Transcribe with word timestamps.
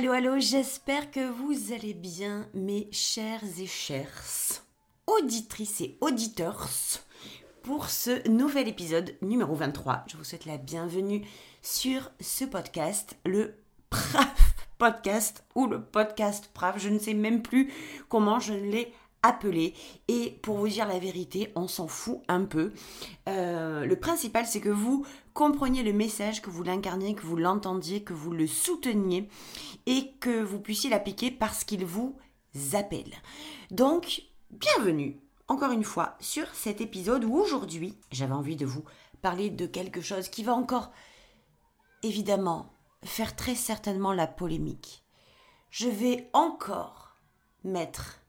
Allô, 0.00 0.12
allô, 0.12 0.38
j'espère 0.38 1.10
que 1.10 1.28
vous 1.28 1.74
allez 1.74 1.92
bien, 1.92 2.48
mes 2.54 2.88
chers 2.90 3.42
et 3.58 3.66
chères 3.66 4.24
auditrices 5.06 5.82
et 5.82 5.98
auditeurs, 6.00 6.70
pour 7.62 7.90
ce 7.90 8.26
nouvel 8.26 8.66
épisode 8.66 9.14
numéro 9.20 9.54
23. 9.54 10.04
Je 10.06 10.16
vous 10.16 10.24
souhaite 10.24 10.46
la 10.46 10.56
bienvenue 10.56 11.26
sur 11.60 12.10
ce 12.18 12.46
podcast, 12.46 13.18
le 13.26 13.56
PRAF 13.90 14.54
podcast 14.78 15.44
ou 15.54 15.66
le 15.66 15.82
podcast 15.82 16.48
PRAF, 16.54 16.78
je 16.78 16.88
ne 16.88 16.98
sais 16.98 17.12
même 17.12 17.42
plus 17.42 17.70
comment 18.08 18.40
je 18.40 18.54
l'ai 18.54 18.94
appelé. 19.22 19.74
Et 20.08 20.38
pour 20.42 20.56
vous 20.56 20.68
dire 20.68 20.86
la 20.86 20.98
vérité, 20.98 21.52
on 21.54 21.68
s'en 21.68 21.88
fout 21.88 22.20
un 22.28 22.44
peu. 22.44 22.72
Euh, 23.28 23.84
le 23.84 23.96
principal, 23.96 24.46
c'est 24.46 24.60
que 24.60 24.68
vous 24.68 25.04
compreniez 25.34 25.82
le 25.82 25.92
message, 25.92 26.42
que 26.42 26.50
vous 26.50 26.62
l'incarniez, 26.62 27.14
que 27.14 27.26
vous 27.26 27.36
l'entendiez, 27.36 28.02
que 28.02 28.12
vous 28.12 28.32
le 28.32 28.46
souteniez 28.46 29.28
et 29.86 30.12
que 30.20 30.42
vous 30.42 30.60
puissiez 30.60 30.90
l'appliquer 30.90 31.30
parce 31.30 31.64
qu'il 31.64 31.84
vous 31.84 32.16
appelle. 32.72 33.14
Donc, 33.70 34.22
bienvenue 34.50 35.20
encore 35.48 35.72
une 35.72 35.84
fois 35.84 36.16
sur 36.20 36.46
cet 36.54 36.80
épisode 36.80 37.24
où 37.24 37.34
aujourd'hui 37.36 37.98
j'avais 38.12 38.34
envie 38.34 38.56
de 38.56 38.66
vous 38.66 38.84
parler 39.20 39.50
de 39.50 39.66
quelque 39.66 40.00
chose 40.00 40.28
qui 40.28 40.44
va 40.44 40.54
encore 40.54 40.92
évidemment 42.02 42.72
faire 43.04 43.34
très 43.34 43.54
certainement 43.54 44.12
la 44.12 44.26
polémique. 44.26 45.04
Je 45.70 45.88
vais 45.88 46.30
encore 46.32 47.16
mettre 47.64 48.19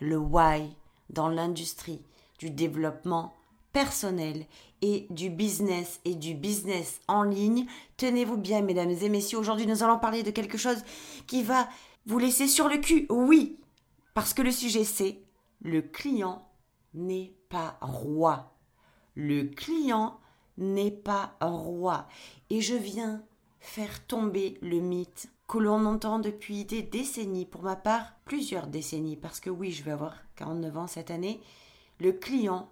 le 0.00 0.16
why 0.16 0.76
dans 1.10 1.28
l'industrie 1.28 2.02
du 2.38 2.50
développement 2.50 3.34
personnel 3.72 4.46
et 4.82 5.06
du 5.10 5.30
business 5.30 6.00
et 6.04 6.14
du 6.14 6.34
business 6.34 7.00
en 7.08 7.22
ligne. 7.22 7.66
Tenez-vous 7.96 8.36
bien, 8.36 8.62
mesdames 8.62 8.90
et 8.90 9.08
messieurs, 9.08 9.38
aujourd'hui 9.38 9.66
nous 9.66 9.82
allons 9.82 9.98
parler 9.98 10.22
de 10.22 10.30
quelque 10.30 10.58
chose 10.58 10.82
qui 11.26 11.42
va 11.42 11.68
vous 12.06 12.18
laisser 12.18 12.46
sur 12.46 12.68
le 12.68 12.78
cul. 12.78 13.06
Oui, 13.10 13.58
parce 14.14 14.34
que 14.34 14.42
le 14.42 14.52
sujet 14.52 14.84
c'est 14.84 15.20
le 15.60 15.82
client 15.82 16.48
n'est 16.94 17.34
pas 17.48 17.76
roi. 17.80 18.54
Le 19.14 19.44
client 19.44 20.18
n'est 20.56 20.90
pas 20.92 21.36
roi. 21.40 22.06
Et 22.50 22.60
je 22.60 22.74
viens 22.74 23.22
faire 23.60 24.06
tomber 24.06 24.58
le 24.62 24.78
mythe 24.78 25.28
que 25.48 25.58
l'on 25.58 25.86
entend 25.86 26.18
depuis 26.18 26.64
des 26.66 26.82
décennies, 26.82 27.46
pour 27.46 27.62
ma 27.62 27.74
part 27.74 28.12
plusieurs 28.26 28.66
décennies, 28.66 29.16
parce 29.16 29.40
que 29.40 29.50
oui, 29.50 29.72
je 29.72 29.82
vais 29.82 29.90
avoir 29.90 30.14
49 30.36 30.76
ans 30.76 30.86
cette 30.86 31.10
année. 31.10 31.40
Le 31.98 32.12
client, 32.12 32.70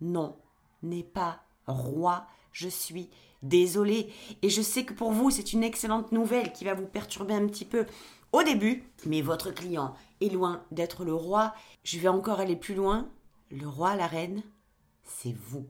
non, 0.00 0.36
n'est 0.82 1.04
pas 1.04 1.42
roi. 1.66 2.26
Je 2.50 2.68
suis 2.68 3.10
désolée. 3.42 4.10
Et 4.42 4.48
je 4.48 4.62
sais 4.62 4.84
que 4.84 4.94
pour 4.94 5.12
vous, 5.12 5.30
c'est 5.30 5.52
une 5.52 5.62
excellente 5.62 6.10
nouvelle 6.10 6.52
qui 6.52 6.64
va 6.64 6.74
vous 6.74 6.86
perturber 6.86 7.34
un 7.34 7.46
petit 7.46 7.66
peu 7.66 7.84
au 8.32 8.42
début, 8.42 8.84
mais 9.06 9.20
votre 9.20 9.50
client 9.50 9.94
est 10.20 10.32
loin 10.32 10.64
d'être 10.70 11.04
le 11.04 11.14
roi. 11.14 11.54
Je 11.84 11.98
vais 11.98 12.08
encore 12.08 12.40
aller 12.40 12.56
plus 12.56 12.74
loin. 12.74 13.08
Le 13.50 13.68
roi, 13.68 13.96
la 13.96 14.06
reine, 14.06 14.42
c'est 15.04 15.34
vous. 15.34 15.66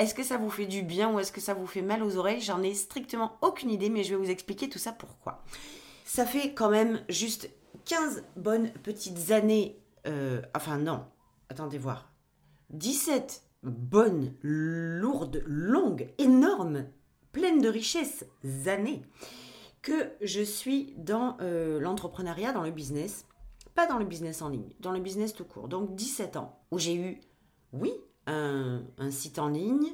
Est-ce 0.00 0.14
que 0.14 0.22
ça 0.22 0.38
vous 0.38 0.50
fait 0.50 0.66
du 0.66 0.82
bien 0.82 1.12
ou 1.12 1.20
est-ce 1.20 1.30
que 1.30 1.42
ça 1.42 1.52
vous 1.52 1.66
fait 1.66 1.82
mal 1.82 2.02
aux 2.02 2.16
oreilles? 2.16 2.40
J'en 2.40 2.62
ai 2.62 2.74
strictement 2.74 3.36
aucune 3.42 3.70
idée, 3.70 3.90
mais 3.90 4.02
je 4.02 4.10
vais 4.14 4.24
vous 4.24 4.30
expliquer 4.30 4.68
tout 4.68 4.78
ça 4.78 4.92
pourquoi. 4.92 5.44
Ça 6.06 6.24
fait 6.24 6.54
quand 6.54 6.70
même 6.70 7.02
juste 7.10 7.50
15 7.84 8.24
bonnes 8.36 8.72
petites 8.82 9.30
années. 9.30 9.78
Euh, 10.06 10.40
enfin, 10.56 10.78
non, 10.78 11.04
attendez 11.50 11.76
voir. 11.76 12.10
17 12.70 13.42
bonnes, 13.62 14.34
lourdes, 14.42 15.42
longues, 15.46 16.08
énormes, 16.18 16.86
pleines 17.32 17.60
de 17.60 17.68
richesses 17.68 18.24
années 18.66 19.02
que 19.82 20.10
je 20.22 20.40
suis 20.40 20.94
dans 20.96 21.36
euh, 21.40 21.78
l'entrepreneuriat, 21.78 22.52
dans 22.52 22.62
le 22.62 22.70
business, 22.70 23.26
pas 23.74 23.86
dans 23.86 23.98
le 23.98 24.04
business 24.04 24.42
en 24.42 24.48
ligne, 24.48 24.72
dans 24.80 24.92
le 24.92 25.00
business 25.00 25.34
tout 25.34 25.44
court. 25.44 25.68
Donc 25.68 25.94
17 25.94 26.36
ans, 26.36 26.58
où 26.70 26.78
j'ai 26.78 26.94
eu, 26.94 27.20
oui, 27.72 27.92
un, 28.30 29.10
site 29.10 29.38
en 29.38 29.48
ligne, 29.48 29.92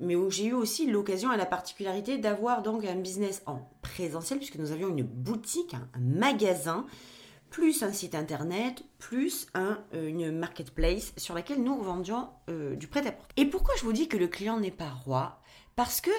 mais 0.00 0.16
où 0.16 0.30
j'ai 0.30 0.46
eu 0.46 0.52
aussi 0.52 0.86
l'occasion 0.86 1.32
et 1.32 1.36
la 1.36 1.46
particularité 1.46 2.18
d'avoir 2.18 2.62
donc 2.62 2.84
un 2.84 2.96
business 2.96 3.42
en 3.46 3.60
présentiel, 3.82 4.38
puisque 4.38 4.56
nous 4.56 4.72
avions 4.72 4.88
une 4.88 5.02
boutique, 5.02 5.74
un, 5.74 5.98
magasin, 5.98 6.86
plus 7.50 7.82
un 7.82 7.92
site 7.92 8.14
internet, 8.14 8.82
plus 8.98 9.46
un, 9.54 9.78
euh, 9.94 10.08
une 10.08 10.32
marketplace 10.32 11.12
sur 11.16 11.34
laquelle 11.34 11.62
nous 11.62 11.80
vendions 11.80 12.28
euh, 12.50 12.74
du 12.76 12.88
prêt-à-porter. 12.88 13.32
Et 13.36 13.46
pourquoi 13.46 13.74
je 13.78 13.84
vous 13.84 13.92
dis 13.92 14.08
que 14.08 14.16
le 14.16 14.28
client 14.28 14.58
n'est 14.58 14.70
pas 14.70 14.90
roi? 14.90 15.40
Parce 15.76 16.00
que 16.00 16.10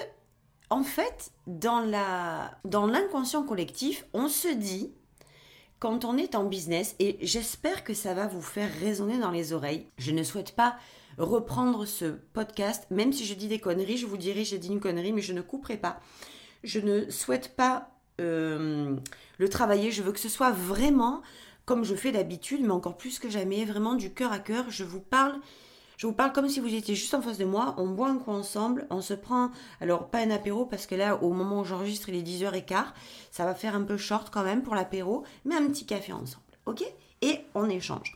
en 0.70 0.82
fait, 0.82 1.32
dans 1.46 1.80
la 1.80 2.50
dans 2.64 2.86
l'inconscient 2.86 3.42
collectif, 3.42 4.04
on 4.12 4.28
se 4.28 4.48
dit 4.48 4.92
quand 5.78 6.04
on 6.04 6.16
est 6.16 6.34
en 6.34 6.44
business 6.44 6.94
et 6.98 7.18
j'espère 7.22 7.84
que 7.84 7.94
ça 7.94 8.14
va 8.14 8.26
vous 8.26 8.42
faire 8.42 8.70
résonner 8.80 9.18
dans 9.18 9.30
les 9.30 9.52
oreilles. 9.52 9.86
Je 9.98 10.10
ne 10.10 10.22
souhaite 10.22 10.54
pas 10.56 10.76
reprendre 11.18 11.84
ce 11.84 12.16
podcast, 12.32 12.86
même 12.90 13.12
si 13.12 13.24
je 13.24 13.34
dis 13.34 13.48
des 13.48 13.58
conneries, 13.58 13.96
je 13.96 14.06
vous 14.06 14.16
dirai 14.16 14.44
j'ai 14.44 14.58
dit 14.58 14.68
une 14.68 14.80
connerie, 14.80 15.12
mais 15.12 15.22
je 15.22 15.32
ne 15.32 15.40
couperai 15.40 15.76
pas. 15.76 16.00
Je 16.64 16.80
ne 16.80 17.10
souhaite 17.10 17.54
pas 17.56 17.90
euh, 18.20 18.96
le 19.38 19.48
travailler, 19.48 19.90
je 19.90 20.02
veux 20.02 20.12
que 20.12 20.20
ce 20.20 20.28
soit 20.28 20.50
vraiment 20.50 21.22
comme 21.68 21.84
je 21.84 21.94
fais 21.94 22.12
d'habitude, 22.12 22.62
mais 22.62 22.70
encore 22.70 22.96
plus 22.96 23.18
que 23.18 23.28
jamais, 23.28 23.66
vraiment 23.66 23.94
du 23.94 24.10
cœur 24.14 24.32
à 24.32 24.38
cœur. 24.38 24.70
Je 24.70 24.84
vous 24.84 25.00
parle 25.02 25.38
je 25.98 26.06
vous 26.06 26.12
parle 26.12 26.32
comme 26.32 26.48
si 26.48 26.60
vous 26.60 26.72
étiez 26.72 26.94
juste 26.94 27.12
en 27.12 27.20
face 27.20 27.38
de 27.38 27.44
moi, 27.44 27.74
on 27.76 27.88
boit 27.88 28.08
un 28.08 28.18
coup 28.18 28.30
ensemble, 28.30 28.86
on 28.88 29.00
se 29.00 29.14
prend, 29.14 29.50
alors 29.80 30.08
pas 30.08 30.20
un 30.20 30.30
apéro 30.30 30.64
parce 30.64 30.86
que 30.86 30.94
là 30.94 31.22
au 31.22 31.32
moment 31.32 31.60
où 31.60 31.64
j'enregistre 31.64 32.08
il 32.08 32.14
est 32.14 32.22
10h15, 32.22 32.84
ça 33.32 33.44
va 33.44 33.54
faire 33.54 33.74
un 33.74 33.82
peu 33.82 33.96
short 33.96 34.30
quand 34.30 34.44
même 34.44 34.62
pour 34.62 34.76
l'apéro, 34.76 35.24
mais 35.44 35.56
un 35.56 35.66
petit 35.66 35.86
café 35.86 36.12
ensemble, 36.12 36.44
ok? 36.66 36.84
Et 37.20 37.40
on 37.56 37.68
échange. 37.68 38.14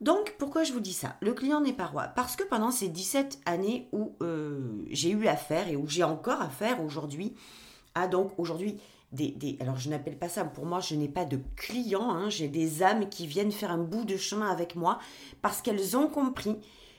Donc 0.00 0.36
pourquoi 0.38 0.62
je 0.62 0.72
vous 0.72 0.78
dis 0.78 0.92
ça? 0.92 1.16
Le 1.20 1.34
client 1.34 1.60
n'est 1.60 1.72
pas 1.72 1.86
roi. 1.86 2.04
Parce 2.04 2.36
que 2.36 2.44
pendant 2.44 2.70
ces 2.70 2.88
17 2.88 3.40
années 3.44 3.88
où 3.90 4.14
euh, 4.22 4.84
j'ai 4.90 5.10
eu 5.10 5.26
affaire 5.26 5.66
et 5.66 5.74
où 5.74 5.88
j'ai 5.88 6.04
encore 6.04 6.40
affaire 6.42 6.80
aujourd'hui, 6.80 7.34
à 7.96 8.06
donc 8.06 8.32
aujourd'hui 8.38 8.78
des, 9.10 9.30
des, 9.30 9.56
alors 9.60 9.78
je 9.78 9.90
n'appelle 9.90 10.18
pas 10.18 10.28
ça, 10.28 10.44
pour 10.44 10.64
moi 10.64 10.78
je 10.78 10.94
n'ai 10.94 11.08
pas 11.08 11.24
de 11.24 11.40
clients, 11.56 12.10
hein, 12.10 12.30
j'ai 12.30 12.46
des 12.46 12.84
âmes 12.84 13.08
qui 13.08 13.26
viennent 13.26 13.50
faire 13.50 13.72
un 13.72 13.78
bout 13.78 14.04
de 14.04 14.16
chemin 14.16 14.48
avec 14.48 14.76
moi 14.76 15.00
parce 15.42 15.60
qu'elles 15.60 15.96
ont 15.96 16.06
compris 16.06 16.56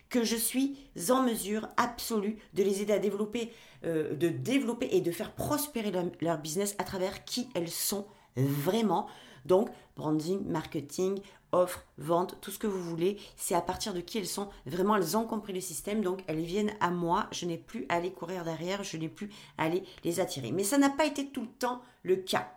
que 0.10 0.24
je 0.24 0.36
suis 0.36 0.78
en 1.10 1.24
mesure 1.24 1.68
absolue 1.78 2.38
de 2.54 2.64
les 2.64 2.82
aider 2.82 2.94
à 2.94 3.00
développer, 3.00 3.52
euh, 3.84 4.16
de 4.16 4.30
développer 4.30 4.90
et 4.92 5.02
de 5.02 5.12
faire 5.12 5.34
prospérer 5.34 5.92
leur, 6.22 6.38
business 6.38 6.76
à 6.78 6.84
travers 6.84 7.26
qui 7.26 7.50
elles 7.56 7.70
sont 7.70 8.06
vraiment. 8.36 9.08
Donc, 9.46 9.70
branding, 9.96 10.44
marketing, 10.46 11.20
offre, 11.52 11.86
vente, 11.98 12.38
tout 12.42 12.52
ce 12.52 12.60
que 12.60 12.68
vous 12.68 12.82
voulez, 12.82 13.18
c'est 13.36 13.56
à 13.56 13.62
partir 13.62 13.94
de 13.94 14.02
qui 14.02 14.18
elles 14.18 14.28
sont. 14.28 14.50
Vraiment, 14.66 14.96
elles 14.96 15.16
ont 15.16 15.26
compris 15.26 15.54
le 15.54 15.62
système, 15.62 16.02
donc 16.02 16.24
elles 16.28 16.44
viennent 16.44 16.74
à 16.80 16.90
moi. 16.90 17.28
Je 17.32 17.46
n'ai 17.46 17.58
plus 17.58 17.86
à 17.90 17.96
aller 17.96 18.12
courir 18.12 18.44
derrière, 18.44 18.84
je 18.84 18.98
n'ai 18.98 19.10
plus 19.10 19.30
à 19.58 19.64
aller 19.64 19.84
les 20.04 20.20
attirer. 20.20 20.52
Mais 20.52 20.64
ça 20.64 20.78
n'a 20.78 20.90
pas 20.90 21.06
été 21.06 21.28
tout 21.28 21.42
le 21.42 21.48
temps 21.60 21.82
le 22.04 22.18
cas. 22.18 22.52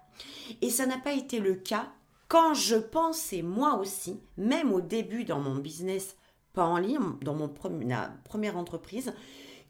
Et 0.63 0.71
ça 0.71 0.87
n'a 0.87 0.99
pas 0.99 1.13
été 1.13 1.39
le 1.39 1.55
cas 1.55 1.93
quand 2.29 2.53
je 2.53 2.77
pensais 2.77 3.41
moi 3.41 3.79
aussi, 3.79 4.21
même 4.37 4.73
au 4.73 4.83
début 4.83 5.25
dans 5.25 5.41
mon 5.41 5.57
business 5.57 6.17
en 6.65 6.79
ligne, 6.79 6.99
dans 7.23 7.35
mon 7.35 7.53
ma 7.85 8.11
première 8.25 8.57
entreprise, 8.57 9.13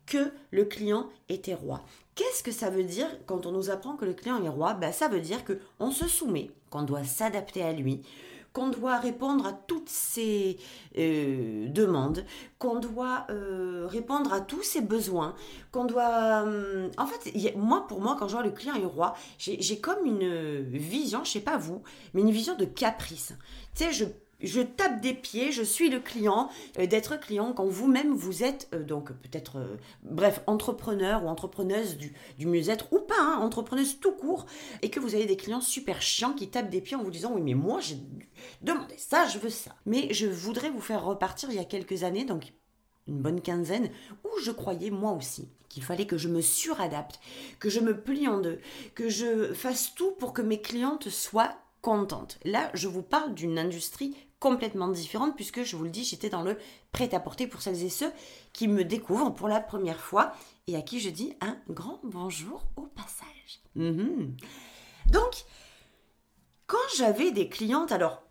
que 0.07 0.31
le 0.51 0.65
client 0.65 1.09
était 1.29 1.55
roi. 1.55 1.83
Qu'est-ce 2.15 2.43
que 2.43 2.53
ça 2.53 2.71
veut 2.71 2.85
dire 2.85 3.09
quand 3.27 3.47
on 3.47 3.53
nous 3.53 3.71
apprend 3.71 3.95
que 3.95 4.05
le 4.05 4.15
client 4.15 4.43
est 4.43 4.49
roi? 4.49 4.75
Ben, 4.75 4.93
Ça 4.93 5.09
veut 5.09 5.21
dire 5.21 5.41
qu'on 5.45 5.91
se 5.91 6.09
soumet, 6.09 6.51
qu'on 6.71 6.83
doit 6.83 7.05
s'adapter 7.05 7.63
à 7.63 7.73
lui, 7.73 8.03
qu'on 8.53 8.69
doit 8.69 8.99
répondre 8.99 9.47
à 9.47 9.53
toutes 9.53 9.89
ses 9.89 10.59
euh, 10.97 11.69
demandes, 11.69 12.25
qu'on 12.59 12.81
doit 12.81 13.27
euh, 13.31 13.87
répondre 13.87 14.33
à 14.33 14.41
tous 14.41 14.63
ses 14.63 14.81
besoins, 14.81 15.35
qu'on 15.71 15.85
doit... 15.85 16.45
Euh, 16.47 16.89
en 16.97 17.07
fait, 17.07 17.55
moi, 17.57 17.87
pour 17.87 18.01
moi, 18.01 18.17
quand 18.19 18.27
je 18.27 18.33
vois 18.33 18.43
le 18.43 18.51
client 18.51 18.75
est 18.75 18.87
roi, 18.87 19.15
j'ai 19.39 19.79
comme 19.79 20.05
une 20.07 20.63
vision, 20.63 21.23
je 21.25 21.31
sais 21.31 21.41
pas 21.41 21.57
vous, 21.57 21.83
mais 22.15 22.23
une 22.23 22.31
vision 22.31 22.57
de 22.57 22.65
caprice. 22.65 23.35
Tu 23.77 23.85
sais, 23.85 23.93
je 23.93 24.07
je 24.41 24.61
tape 24.61 25.01
des 25.01 25.15
pieds, 25.15 25.53
je 25.53 25.63
suis 25.63 25.91
le 25.91 26.01
client, 26.01 26.49
euh, 26.79 26.87
d'être 26.87 27.19
client 27.19 27.53
quand 27.53 27.67
vous-même 27.67 28.15
vous 28.15 28.43
êtes 28.45 28.69
euh, 28.73 28.85
donc 28.85 29.13
peut-être, 29.13 29.59
euh, 29.59 29.77
bref, 30.03 30.43
entrepreneur 30.47 31.25
ou 31.25 31.29
entrepreneuse 31.29 31.97
du, 31.97 32.15
du 32.39 32.47
mieux-être 32.47 32.93
ou 32.93 33.01
pas, 33.01 33.21
hein, 33.21 33.39
entrepreneuse 33.41 33.99
tout 34.01 34.13
court, 34.13 34.47
et 34.83 34.91
que 34.91 35.01
vous 35.01 35.15
avez 35.15 35.27
des 35.27 35.37
clients 35.37 35.61
super 35.61 36.01
chiants 36.03 36.33
qui 36.33 36.49
tapent 36.49 36.71
des 36.71 36.81
pieds 36.81 36.97
en 36.97 37.03
vous 37.03 37.11
disant 37.11 37.33
oui 37.35 37.43
mais 37.43 37.55
moi 37.55 37.81
j'ai 37.81 37.99
demandé 38.63 38.95
ça, 38.97 39.27
je 39.27 39.39
veux 39.39 39.51
ça. 39.51 39.75
Mais 39.87 40.13
je 40.13 40.27
voudrais 40.27 40.71
vous 40.71 40.81
faire 40.81 41.05
repartir 41.05 41.51
il 41.51 41.57
y 41.57 41.61
a 41.61 41.65
quelques 41.65 42.05
années, 42.05 42.25
donc 42.25 42.53
une 43.09 43.21
bonne 43.21 43.41
quinzaine, 43.41 43.91
où 44.25 44.29
je 44.43 44.51
croyais 44.51 44.91
moi 44.91 45.13
aussi 45.13 45.49
qu'il 45.69 45.83
fallait 45.83 46.07
que 46.07 46.17
je 46.17 46.29
me 46.29 46.41
suradapte, 46.41 47.21
que 47.59 47.69
je 47.69 47.81
me 47.81 48.01
plie 48.01 48.29
en 48.29 48.41
deux, 48.41 48.61
que 48.95 49.09
je 49.09 49.53
fasse 49.53 49.95
tout 49.95 50.13
pour 50.13 50.33
que 50.33 50.43
mes 50.43 50.61
clientes 50.61 51.09
soient 51.11 51.57
contentes. 51.83 52.39
Là, 52.45 52.71
je 52.75 52.89
vous 52.89 53.03
parle 53.03 53.35
d'une 53.35 53.59
industrie 53.59 54.17
complètement 54.41 54.89
différente 54.89 55.35
puisque 55.35 55.63
je 55.63 55.77
vous 55.77 55.85
le 55.85 55.91
dis, 55.91 56.05
j'étais 56.05 56.29
dans 56.29 56.43
le 56.43 56.59
prêt-à-porter 56.93 57.47
pour 57.47 57.63
celles 57.63 57.83
et 57.83 57.91
ceux 57.91 58.13
qui 58.53 58.69
me 58.69 58.85
découvrent 58.85 59.35
pour 59.35 59.49
la 59.49 59.61
première 59.61 60.01
fois 60.01 60.33
et 60.67 60.77
à 60.77 60.83
qui 60.83 61.01
je 61.01 61.11
dis 61.11 61.35
un 61.41 61.57
grand 61.69 62.01
bonjour 62.05 62.65
au 62.77 62.83
passage. 62.83 63.61
Mhm. 63.75 64.37
Donc, 65.11 65.45
quand 66.67 66.77
j'avais 66.97 67.31
des 67.31 67.49
clientes, 67.49 67.93
alors, 67.93 68.23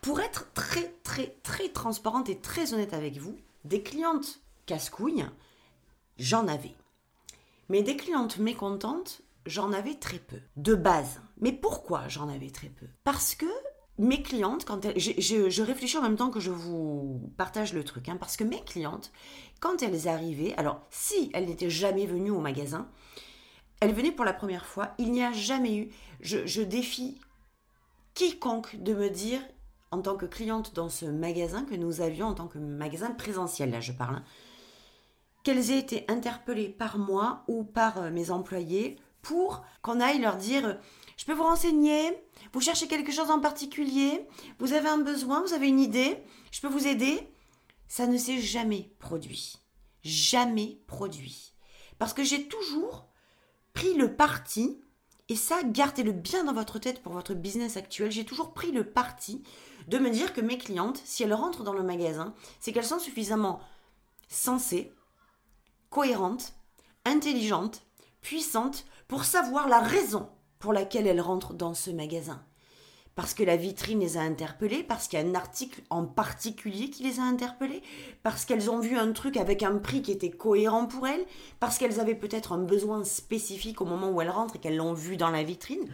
pour 0.00 0.20
être 0.20 0.52
très, 0.54 0.94
très, 1.02 1.36
très 1.42 1.68
transparente 1.68 2.28
et 2.28 2.40
très 2.40 2.72
honnête 2.72 2.94
avec 2.94 3.18
vous, 3.18 3.36
des 3.64 3.82
clientes 3.82 4.40
casse-couilles, 4.66 5.26
j'en 6.18 6.48
avais. 6.48 6.74
Mais 7.68 7.82
des 7.82 7.96
clientes 7.96 8.38
mécontentes, 8.38 9.22
j'en 9.46 9.72
avais 9.72 9.94
très 9.94 10.18
peu, 10.18 10.38
de 10.56 10.74
base. 10.74 11.20
Mais 11.38 11.52
pourquoi 11.52 12.08
j'en 12.08 12.28
avais 12.28 12.50
très 12.50 12.68
peu? 12.68 12.86
Parce 13.04 13.34
que 13.34 13.46
mes 13.98 14.22
clientes, 14.22 14.64
quand 14.64 14.84
elles, 14.84 14.98
je, 14.98 15.62
réfléchis 15.62 15.96
en 15.96 16.02
même 16.02 16.16
temps 16.16 16.30
que 16.30 16.40
je 16.40 16.50
vous 16.50 17.30
partage 17.36 17.72
le 17.72 17.84
truc, 17.84 18.08
hein, 18.08 18.16
parce 18.18 18.36
que 18.36 18.44
mes 18.44 18.62
clientes, 18.62 19.12
quand 19.60 19.82
elles 19.82 20.08
arrivaient, 20.08 20.54
alors 20.56 20.80
si 20.90 21.30
elles 21.32 21.46
n'étaient 21.46 21.70
jamais 21.70 22.06
venues 22.06 22.30
au 22.30 22.40
magasin, 22.40 22.88
elles 23.80 23.94
venaient 23.94 24.12
pour 24.12 24.24
la 24.24 24.32
première 24.32 24.66
fois, 24.66 24.94
il 24.98 25.12
n'y 25.12 25.22
a 25.22 25.32
jamais 25.32 25.76
eu, 25.76 25.90
je, 26.20 26.62
défie 26.62 27.20
quiconque 28.14 28.76
de 28.82 28.94
me 28.94 29.10
dire, 29.10 29.40
en 29.90 30.02
tant 30.02 30.16
que 30.16 30.26
cliente 30.26 30.74
dans 30.74 30.88
ce 30.88 31.06
magasin 31.06 31.64
que 31.64 31.74
nous 31.74 32.00
avions, 32.00 32.26
en 32.26 32.34
tant 32.34 32.48
que 32.48 32.58
magasin 32.58 33.12
présentiel, 33.12 33.70
là 33.70 33.80
je 33.80 33.92
parle, 33.92 34.16
hein, 34.16 34.24
qu'elles 35.44 35.70
aient 35.70 35.78
été 35.78 36.04
interpellées 36.08 36.68
par 36.68 36.98
moi 36.98 37.44
ou 37.46 37.62
par 37.62 37.98
euh, 37.98 38.10
mes 38.10 38.30
employés 38.30 38.96
pour 39.22 39.64
qu'on 39.82 40.00
aille 40.00 40.20
leur 40.20 40.36
dire 40.36 40.78
je 41.16 41.24
peux 41.24 41.32
vous 41.32 41.44
renseigner 41.44 42.12
Vous 42.52 42.60
cherchez 42.60 42.88
quelque 42.88 43.12
chose 43.12 43.30
en 43.30 43.40
particulier 43.40 44.26
Vous 44.58 44.72
avez 44.72 44.88
un 44.88 44.98
besoin 44.98 45.42
Vous 45.42 45.52
avez 45.52 45.68
une 45.68 45.80
idée 45.80 46.18
Je 46.50 46.60
peux 46.60 46.68
vous 46.68 46.86
aider 46.86 47.28
Ça 47.88 48.06
ne 48.06 48.18
s'est 48.18 48.40
jamais 48.40 48.90
produit. 48.98 49.56
Jamais 50.02 50.80
produit. 50.86 51.54
Parce 51.98 52.12
que 52.12 52.24
j'ai 52.24 52.48
toujours 52.48 53.08
pris 53.72 53.94
le 53.94 54.14
parti, 54.14 54.80
et 55.28 55.36
ça, 55.36 55.62
gardez-le 55.64 56.12
bien 56.12 56.44
dans 56.44 56.52
votre 56.52 56.78
tête 56.78 57.02
pour 57.02 57.12
votre 57.12 57.34
business 57.34 57.76
actuel, 57.76 58.10
j'ai 58.10 58.24
toujours 58.24 58.52
pris 58.52 58.72
le 58.72 58.90
parti 58.90 59.42
de 59.88 59.98
me 59.98 60.10
dire 60.10 60.32
que 60.32 60.40
mes 60.40 60.58
clientes, 60.58 61.00
si 61.04 61.22
elles 61.22 61.34
rentrent 61.34 61.64
dans 61.64 61.72
le 61.72 61.82
magasin, 61.82 62.34
c'est 62.60 62.72
qu'elles 62.72 62.84
sont 62.84 62.98
suffisamment 62.98 63.60
sensées, 64.28 64.92
cohérentes, 65.90 66.54
intelligentes, 67.04 67.86
puissantes 68.20 68.84
pour 69.08 69.24
savoir 69.24 69.68
la 69.68 69.80
raison 69.80 70.30
pour 70.64 70.72
laquelle 70.72 71.06
elles 71.06 71.20
rentrent 71.20 71.52
dans 71.52 71.74
ce 71.74 71.90
magasin. 71.90 72.40
Parce 73.16 73.34
que 73.34 73.42
la 73.42 73.54
vitrine 73.54 74.00
les 74.00 74.16
a 74.16 74.22
interpellées, 74.22 74.82
parce 74.82 75.08
qu'il 75.08 75.18
y 75.18 75.22
a 75.22 75.26
un 75.26 75.34
article 75.34 75.82
en 75.90 76.06
particulier 76.06 76.88
qui 76.88 77.02
les 77.02 77.20
a 77.20 77.22
interpellées, 77.22 77.82
parce 78.22 78.46
qu'elles 78.46 78.70
ont 78.70 78.78
vu 78.78 78.96
un 78.96 79.12
truc 79.12 79.36
avec 79.36 79.62
un 79.62 79.76
prix 79.76 80.00
qui 80.00 80.10
était 80.10 80.30
cohérent 80.30 80.86
pour 80.86 81.06
elles, 81.06 81.26
parce 81.60 81.76
qu'elles 81.76 82.00
avaient 82.00 82.14
peut-être 82.14 82.52
un 82.52 82.62
besoin 82.62 83.04
spécifique 83.04 83.82
au 83.82 83.84
moment 83.84 84.08
où 84.08 84.22
elles 84.22 84.30
rentrent 84.30 84.56
et 84.56 84.58
qu'elles 84.58 84.78
l'ont 84.78 84.94
vu 84.94 85.18
dans 85.18 85.28
la 85.28 85.42
vitrine. 85.42 85.86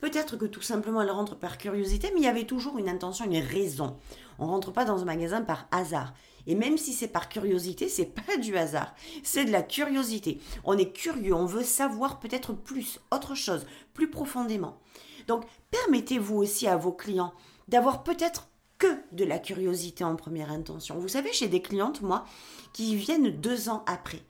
Peut-être 0.00 0.38
que 0.38 0.46
tout 0.46 0.62
simplement 0.62 1.02
elles 1.02 1.10
rentrent 1.10 1.36
par 1.36 1.58
curiosité, 1.58 2.10
mais 2.14 2.20
il 2.20 2.24
y 2.24 2.28
avait 2.28 2.46
toujours 2.46 2.78
une 2.78 2.88
intention, 2.88 3.26
une 3.26 3.36
raison. 3.36 3.98
On 4.38 4.46
rentre 4.46 4.72
pas 4.72 4.86
dans 4.86 5.02
un 5.02 5.04
magasin 5.04 5.42
par 5.42 5.68
hasard. 5.70 6.14
Et 6.46 6.54
même 6.54 6.78
si 6.78 6.92
c'est 6.92 7.08
par 7.08 7.28
curiosité, 7.28 7.88
c'est 7.88 8.06
pas 8.26 8.36
du 8.36 8.56
hasard, 8.56 8.94
c'est 9.22 9.44
de 9.44 9.52
la 9.52 9.62
curiosité. 9.62 10.40
On 10.64 10.78
est 10.78 10.92
curieux, 10.92 11.34
on 11.34 11.46
veut 11.46 11.64
savoir 11.64 12.20
peut-être 12.20 12.52
plus, 12.52 13.00
autre 13.10 13.34
chose, 13.34 13.66
plus 13.92 14.10
profondément. 14.10 14.78
Donc, 15.26 15.44
permettez-vous 15.70 16.36
aussi 16.36 16.66
à 16.66 16.76
vos 16.76 16.92
clients 16.92 17.32
d'avoir 17.68 18.02
peut-être 18.02 18.48
que 18.78 18.98
de 19.12 19.24
la 19.24 19.38
curiosité 19.38 20.04
en 20.04 20.16
première 20.16 20.50
intention. 20.50 20.98
Vous 20.98 21.08
savez, 21.08 21.30
j'ai 21.32 21.48
des 21.48 21.62
clientes, 21.62 22.02
moi, 22.02 22.24
qui 22.72 22.96
viennent 22.96 23.30
deux 23.30 23.68
ans 23.68 23.84
après. 23.86 24.22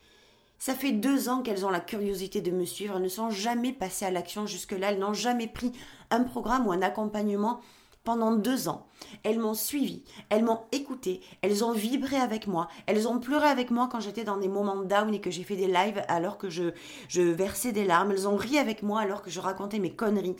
Ça 0.58 0.74
fait 0.74 0.92
deux 0.92 1.28
ans 1.28 1.42
qu'elles 1.42 1.66
ont 1.66 1.70
la 1.70 1.80
curiosité 1.80 2.40
de 2.40 2.50
me 2.50 2.64
suivre, 2.64 2.96
elles 2.96 3.02
ne 3.02 3.08
sont 3.08 3.30
jamais 3.30 3.72
passées 3.72 4.06
à 4.06 4.10
l'action 4.10 4.46
jusque-là, 4.46 4.92
elles 4.92 4.98
n'ont 4.98 5.12
jamais 5.12 5.48
pris 5.48 5.72
un 6.10 6.22
programme 6.22 6.66
ou 6.66 6.72
un 6.72 6.82
accompagnement 6.82 7.60
pendant 8.04 8.32
deux 8.32 8.68
ans. 8.68 8.86
Elles 9.22 9.38
m'ont 9.38 9.54
suivi, 9.54 10.02
elles 10.28 10.44
m'ont 10.44 10.60
écouté, 10.72 11.20
elles 11.42 11.64
ont 11.64 11.72
vibré 11.72 12.16
avec 12.16 12.46
moi, 12.46 12.68
elles 12.86 13.08
ont 13.08 13.18
pleuré 13.18 13.48
avec 13.48 13.70
moi 13.70 13.88
quand 13.90 14.00
j'étais 14.00 14.24
dans 14.24 14.36
des 14.36 14.48
moments 14.48 14.82
down 14.82 15.12
et 15.14 15.20
que 15.20 15.30
j'ai 15.30 15.42
fait 15.42 15.56
des 15.56 15.66
lives 15.66 16.02
alors 16.08 16.38
que 16.38 16.50
je, 16.50 16.72
je 17.08 17.22
versais 17.22 17.72
des 17.72 17.84
larmes, 17.84 18.12
elles 18.12 18.28
ont 18.28 18.36
ri 18.36 18.58
avec 18.58 18.82
moi 18.82 19.00
alors 19.00 19.22
que 19.22 19.30
je 19.30 19.40
racontais 19.40 19.78
mes 19.78 19.94
conneries. 19.94 20.36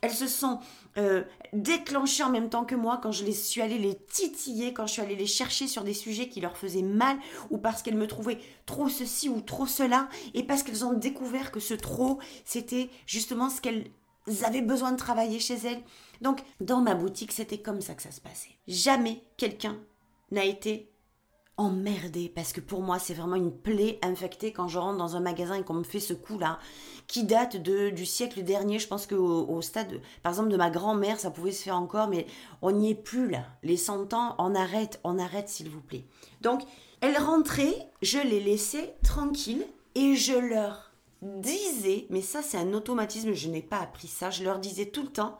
Elles 0.00 0.12
se 0.12 0.26
sont 0.26 0.58
euh, 0.98 1.22
déclenchées 1.52 2.24
en 2.24 2.30
même 2.30 2.50
temps 2.50 2.64
que 2.64 2.74
moi 2.74 3.00
quand 3.02 3.12
je 3.12 3.24
les 3.24 3.32
suis 3.32 3.62
allée 3.62 3.78
les 3.78 3.94
titiller, 3.94 4.74
quand 4.74 4.86
je 4.86 4.92
suis 4.92 5.02
allée 5.02 5.16
les 5.16 5.26
chercher 5.26 5.66
sur 5.66 5.82
des 5.82 5.94
sujets 5.94 6.28
qui 6.28 6.40
leur 6.40 6.56
faisaient 6.56 6.82
mal 6.82 7.16
ou 7.50 7.58
parce 7.58 7.82
qu'elles 7.82 7.96
me 7.96 8.06
trouvaient 8.06 8.38
trop 8.66 8.88
ceci 8.88 9.28
ou 9.28 9.40
trop 9.40 9.66
cela 9.66 10.08
et 10.34 10.42
parce 10.42 10.62
qu'elles 10.62 10.84
ont 10.84 10.92
découvert 10.92 11.52
que 11.52 11.60
ce 11.60 11.74
trop, 11.74 12.18
c'était 12.44 12.90
justement 13.06 13.48
ce 13.48 13.60
qu'elles 13.60 13.86
avaient 14.42 14.62
besoin 14.62 14.92
de 14.92 14.96
travailler 14.96 15.38
chez 15.38 15.56
elles. 15.66 15.82
Donc, 16.20 16.42
dans 16.60 16.80
ma 16.80 16.94
boutique, 16.94 17.32
c'était 17.32 17.58
comme 17.58 17.80
ça 17.80 17.94
que 17.94 18.02
ça 18.02 18.10
se 18.10 18.20
passait. 18.20 18.56
Jamais 18.66 19.22
quelqu'un 19.36 19.76
n'a 20.30 20.44
été 20.44 20.94
emmerdé 21.56 22.32
parce 22.34 22.52
que 22.52 22.60
pour 22.60 22.82
moi 22.82 22.98
c'est 22.98 23.14
vraiment 23.14 23.36
une 23.36 23.52
plaie 23.52 24.00
infectée 24.02 24.52
quand 24.52 24.66
je 24.66 24.78
rentre 24.78 24.98
dans 24.98 25.14
un 25.14 25.20
magasin 25.20 25.54
et 25.54 25.62
qu'on 25.62 25.74
me 25.74 25.84
fait 25.84 26.00
ce 26.00 26.12
coup 26.12 26.36
là 26.36 26.58
qui 27.06 27.22
date 27.22 27.56
de, 27.56 27.90
du 27.90 28.06
siècle 28.06 28.42
dernier 28.42 28.80
je 28.80 28.88
pense 28.88 29.06
que 29.06 29.14
au, 29.14 29.62
stade 29.62 30.00
par 30.24 30.32
exemple 30.32 30.48
de 30.48 30.56
ma 30.56 30.70
grand-mère 30.70 31.20
ça 31.20 31.30
pouvait 31.30 31.52
se 31.52 31.62
faire 31.62 31.76
encore 31.76 32.08
mais 32.08 32.26
on 32.60 32.72
n'y 32.72 32.90
est 32.90 32.96
plus 32.96 33.30
là 33.30 33.46
les 33.62 33.76
100 33.76 34.14
ans 34.14 34.34
on 34.38 34.54
arrête 34.56 34.98
on 35.04 35.16
arrête 35.16 35.48
s'il 35.48 35.70
vous 35.70 35.80
plaît 35.80 36.04
donc 36.40 36.62
elle 37.00 37.16
rentrait 37.18 37.88
je 38.02 38.18
les 38.18 38.40
laissais 38.40 38.96
tranquilles 39.04 39.64
et 39.94 40.16
je 40.16 40.36
leur 40.36 40.90
disais 41.24 42.06
mais 42.10 42.22
ça 42.22 42.42
c'est 42.42 42.58
un 42.58 42.72
automatisme 42.72 43.32
je 43.32 43.48
n'ai 43.48 43.62
pas 43.62 43.78
appris 43.78 44.08
ça 44.08 44.30
je 44.30 44.44
leur 44.44 44.58
disais 44.58 44.86
tout 44.86 45.02
le 45.02 45.08
temps 45.08 45.38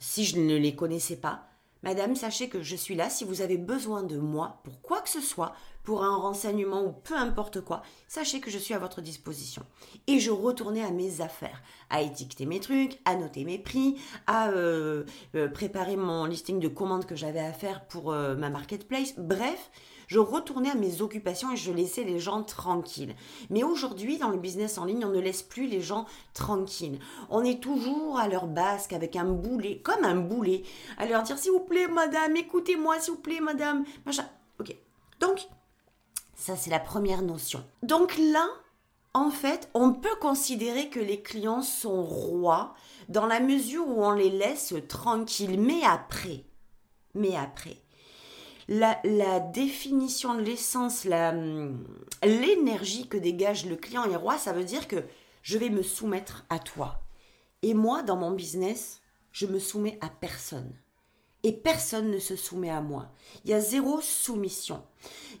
si 0.00 0.24
je 0.24 0.38
ne 0.40 0.56
les 0.56 0.74
connaissais 0.74 1.16
pas, 1.16 1.46
Madame, 1.82 2.14
sachez 2.16 2.48
que 2.48 2.62
je 2.62 2.76
suis 2.76 2.94
là 2.94 3.08
si 3.08 3.24
vous 3.24 3.42
avez 3.42 3.56
besoin 3.56 4.02
de 4.02 4.18
moi 4.18 4.60
pour 4.64 4.82
quoi 4.82 5.00
que 5.00 5.08
ce 5.08 5.20
soit, 5.20 5.54
pour 5.82 6.04
un 6.04 6.16
renseignement 6.16 6.82
ou 6.84 6.92
peu 6.92 7.14
importe 7.14 7.62
quoi, 7.62 7.82
sachez 8.08 8.40
que 8.40 8.50
je 8.50 8.58
suis 8.58 8.74
à 8.74 8.78
votre 8.78 9.00
disposition. 9.00 9.62
Et 10.06 10.18
je 10.20 10.30
retournais 10.30 10.82
à 10.82 10.90
mes 10.90 11.20
affaires, 11.22 11.62
à 11.88 12.02
étiqueter 12.02 12.44
mes 12.44 12.60
trucs, 12.60 12.98
à 13.04 13.14
noter 13.14 13.44
mes 13.44 13.58
prix, 13.58 13.96
à 14.26 14.50
euh, 14.50 15.04
euh, 15.34 15.48
préparer 15.48 15.96
mon 15.96 16.24
listing 16.24 16.60
de 16.60 16.68
commandes 16.68 17.06
que 17.06 17.16
j'avais 17.16 17.40
à 17.40 17.52
faire 17.52 17.86
pour 17.86 18.12
euh, 18.12 18.34
ma 18.36 18.50
marketplace. 18.50 19.14
Bref, 19.16 19.70
je 20.10 20.18
retournais 20.18 20.70
à 20.70 20.74
mes 20.74 21.02
occupations 21.02 21.52
et 21.52 21.56
je 21.56 21.70
laissais 21.70 22.02
les 22.02 22.18
gens 22.18 22.42
tranquilles. 22.42 23.14
Mais 23.48 23.62
aujourd'hui, 23.62 24.18
dans 24.18 24.30
le 24.30 24.38
business 24.38 24.76
en 24.76 24.84
ligne, 24.84 25.04
on 25.04 25.10
ne 25.10 25.20
laisse 25.20 25.44
plus 25.44 25.68
les 25.68 25.80
gens 25.80 26.04
tranquilles. 26.34 26.98
On 27.28 27.44
est 27.44 27.62
toujours 27.62 28.18
à 28.18 28.26
leur 28.26 28.48
basque 28.48 28.92
avec 28.92 29.14
un 29.14 29.24
boulet, 29.24 29.78
comme 29.78 30.04
un 30.04 30.16
boulet, 30.16 30.64
à 30.98 31.06
leur 31.06 31.22
dire 31.22 31.38
s'il 31.38 31.52
vous 31.52 31.60
plaît, 31.60 31.86
madame, 31.86 32.34
écoutez-moi, 32.36 32.98
s'il 32.98 33.14
vous 33.14 33.20
plaît, 33.20 33.38
madame, 33.38 33.84
machin. 34.04 34.26
Ok. 34.58 34.74
Donc, 35.20 35.46
ça, 36.34 36.56
c'est 36.56 36.70
la 36.70 36.80
première 36.80 37.22
notion. 37.22 37.64
Donc 37.84 38.18
là, 38.18 38.48
en 39.14 39.30
fait, 39.30 39.70
on 39.74 39.92
peut 39.92 40.16
considérer 40.20 40.88
que 40.88 40.98
les 40.98 41.22
clients 41.22 41.62
sont 41.62 42.02
rois 42.02 42.74
dans 43.08 43.26
la 43.26 43.38
mesure 43.38 43.86
où 43.86 44.02
on 44.02 44.10
les 44.10 44.30
laisse 44.30 44.74
tranquilles. 44.88 45.60
Mais 45.60 45.84
après, 45.84 46.46
mais 47.14 47.36
après, 47.36 47.76
la, 48.68 49.40
définition 49.40 50.34
de 50.34 50.42
l'essence, 50.42 51.06
l'énergie 52.22 53.08
que 53.08 53.16
dégage 53.16 53.66
le 53.66 53.76
client 53.76 54.04
et 54.04 54.16
roi, 54.16 54.38
ça 54.38 54.52
veut 54.52 54.64
dire 54.64 54.88
que 54.88 55.04
je 55.42 55.58
vais 55.58 55.70
me 55.70 55.82
soumettre 55.82 56.44
à 56.50 56.58
toi. 56.58 57.00
Et 57.62 57.74
moi, 57.74 58.02
dans 58.02 58.16
mon 58.16 58.30
business, 58.30 59.00
je 59.32 59.46
me 59.46 59.58
soumets 59.58 59.98
à 60.00 60.08
personne. 60.08 60.72
Et 61.42 61.52
personne 61.52 62.10
ne 62.10 62.18
se 62.18 62.36
soumet 62.36 62.70
à 62.70 62.82
moi. 62.82 63.10
Il 63.44 63.50
y 63.50 63.54
a 63.54 63.60
zéro 63.60 64.00
soumission. 64.02 64.82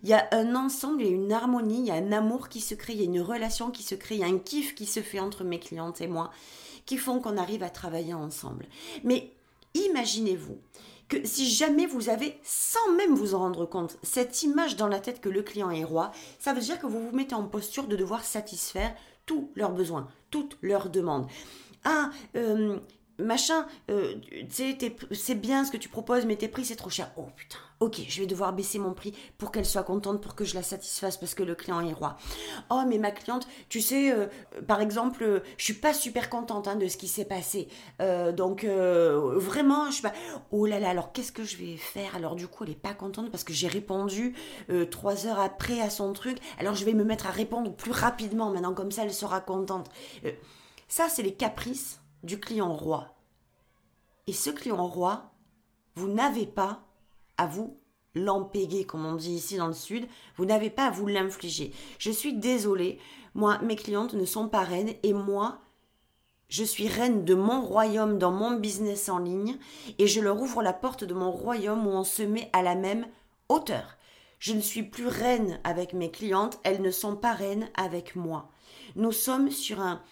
Il 0.02 0.08
y 0.08 0.14
a 0.14 0.28
un 0.32 0.54
ensemble, 0.54 1.02
il 1.02 1.08
y 1.08 1.12
a 1.12 1.14
une 1.14 1.32
harmonie, 1.32 1.80
il 1.80 1.86
y 1.86 1.90
a 1.90 1.94
un 1.94 2.12
amour 2.12 2.48
qui 2.48 2.60
se 2.60 2.74
crée, 2.74 2.94
il 2.94 3.00
y 3.00 3.02
a 3.02 3.04
une 3.04 3.20
relation 3.20 3.70
qui 3.70 3.82
se 3.82 3.94
crée, 3.94 4.14
il 4.14 4.20
y 4.22 4.24
a 4.24 4.26
un 4.26 4.38
kiff 4.38 4.74
qui 4.74 4.86
se 4.86 5.00
fait 5.00 5.20
entre 5.20 5.44
mes 5.44 5.58
clientes 5.58 6.00
et 6.00 6.06
moi, 6.06 6.30
qui 6.86 6.96
font 6.96 7.20
qu'on 7.20 7.36
arrive 7.36 7.62
à 7.62 7.68
travailler 7.68 8.14
ensemble. 8.14 8.66
Mais 9.04 9.34
imaginez-vous 9.74 10.58
que 11.10 11.26
si 11.26 11.50
jamais 11.50 11.86
vous 11.86 12.08
avez, 12.08 12.38
sans 12.42 12.92
même 12.96 13.14
vous 13.14 13.34
en 13.34 13.40
rendre 13.40 13.66
compte, 13.66 13.98
cette 14.02 14.42
image 14.44 14.76
dans 14.76 14.86
la 14.86 15.00
tête 15.00 15.20
que 15.20 15.28
le 15.28 15.42
client 15.42 15.70
est 15.70 15.84
roi, 15.84 16.12
ça 16.38 16.54
veut 16.54 16.60
dire 16.60 16.78
que 16.78 16.86
vous 16.86 17.10
vous 17.10 17.14
mettez 17.14 17.34
en 17.34 17.46
posture 17.46 17.88
de 17.88 17.96
devoir 17.96 18.24
satisfaire 18.24 18.94
tous 19.26 19.50
leurs 19.56 19.72
besoins, 19.72 20.08
toutes 20.30 20.56
leurs 20.62 20.88
demandes. 20.88 21.26
Ah, 21.84 22.10
euh, 22.36 22.78
machin, 23.18 23.66
euh, 23.90 24.14
c'est 24.50 25.34
bien 25.34 25.64
ce 25.64 25.72
que 25.72 25.76
tu 25.76 25.88
proposes, 25.88 26.24
mais 26.24 26.36
tes 26.36 26.48
prix 26.48 26.64
c'est 26.64 26.76
trop 26.76 26.90
cher. 26.90 27.10
Oh 27.16 27.26
putain, 27.36 27.58
ok, 27.80 28.02
je 28.08 28.20
vais 28.20 28.26
devoir 28.26 28.52
baisser 28.52 28.78
mon 28.78 28.92
prix 28.92 29.14
pour 29.38 29.50
qu'elle 29.50 29.64
soit 29.64 29.82
contente, 29.82 30.20
pour 30.20 30.34
que 30.34 30.44
je 30.44 30.54
la 30.54 30.62
satisfasse 30.62 31.16
parce 31.16 31.34
que 31.34 31.42
le 31.42 31.54
client 31.54 31.80
est 31.80 31.94
roi. 31.94 32.16
Oh 32.70 32.82
mais 32.86 32.98
ma 32.98 33.10
cliente, 33.10 33.48
tu 33.70 33.80
sais, 33.80 34.12
euh, 34.12 34.26
par 34.68 34.82
exemple, 34.82 35.24
euh, 35.24 35.40
je 35.56 35.64
suis 35.64 35.74
pas 35.74 35.94
super 35.94 36.28
contente 36.28 36.68
hein, 36.68 36.76
de 36.76 36.86
ce 36.88 36.98
qui 36.98 37.08
s'est 37.08 37.24
passé. 37.24 37.68
donc 38.36 38.64
vraiment, 38.64 39.86
je 39.86 39.94
suis 39.94 40.02
pas. 40.02 40.12
Oh 40.50 40.66
là 40.66 40.78
là, 40.78 40.90
alors 40.90 41.12
qu'est-ce 41.12 41.32
que 41.32 41.44
je 41.44 41.56
vais 41.56 41.76
faire? 41.76 42.14
Alors 42.14 42.36
du 42.36 42.46
coup, 42.46 42.64
elle 42.64 42.70
est 42.70 42.74
pas 42.74 42.94
contente 42.94 43.30
parce 43.30 43.44
que 43.44 43.52
j'ai 43.52 43.68
répondu 43.68 44.34
trois 44.90 45.26
heures 45.26 45.40
après 45.40 45.80
à 45.80 45.90
son 45.90 46.12
truc. 46.12 46.38
Alors 46.58 46.74
je 46.74 46.84
vais 46.84 46.94
me 46.94 47.04
mettre 47.04 47.26
à 47.26 47.30
répondre 47.30 47.74
plus 47.74 47.92
rapidement 47.92 48.50
maintenant, 48.50 48.74
comme 48.74 48.90
ça 48.90 49.04
elle 49.04 49.12
sera 49.12 49.40
contente. 49.40 49.90
ça, 50.88 51.08
c'est 51.08 51.22
les 51.22 51.34
caprices 51.34 52.00
du 52.22 52.38
client 52.38 52.74
roi. 52.74 53.14
Et 54.26 54.32
ce 54.32 54.50
client 54.50 54.86
roi, 54.86 55.32
vous 55.94 56.08
n'avez 56.08 56.46
pas 56.46 56.89
à 57.40 57.46
vous 57.46 57.76
l'empéguer, 58.14 58.84
comme 58.84 59.06
on 59.06 59.14
dit 59.14 59.32
ici 59.32 59.56
dans 59.56 59.68
le 59.68 59.72
sud, 59.72 60.06
vous 60.36 60.44
n'avez 60.44 60.68
pas 60.68 60.86
à 60.86 60.90
vous 60.90 61.06
l'infliger. 61.06 61.72
Je 61.98 62.10
suis 62.10 62.34
désolée, 62.34 62.98
moi, 63.34 63.58
mes 63.62 63.76
clientes 63.76 64.14
ne 64.14 64.24
sont 64.24 64.48
pas 64.48 64.62
reines 64.62 64.92
et 65.02 65.12
moi, 65.12 65.58
je 66.48 66.64
suis 66.64 66.88
reine 66.88 67.24
de 67.24 67.34
mon 67.34 67.62
royaume 67.62 68.18
dans 68.18 68.32
mon 68.32 68.58
business 68.58 69.08
en 69.08 69.18
ligne 69.18 69.56
et 69.98 70.06
je 70.06 70.20
leur 70.20 70.40
ouvre 70.40 70.62
la 70.62 70.72
porte 70.72 71.04
de 71.04 71.14
mon 71.14 71.30
royaume 71.30 71.86
où 71.86 71.90
on 71.90 72.04
se 72.04 72.22
met 72.22 72.50
à 72.52 72.62
la 72.62 72.74
même 72.74 73.06
hauteur. 73.48 73.96
Je 74.38 74.52
ne 74.52 74.60
suis 74.60 74.82
plus 74.82 75.06
reine 75.06 75.60
avec 75.64 75.92
mes 75.94 76.10
clientes, 76.10 76.58
elles 76.64 76.82
ne 76.82 76.90
sont 76.90 77.16
pas 77.16 77.32
reines 77.32 77.68
avec 77.74 78.16
moi. 78.16 78.50
Nous 78.96 79.12
sommes 79.12 79.50
sur 79.50 79.80
un, 79.80 80.02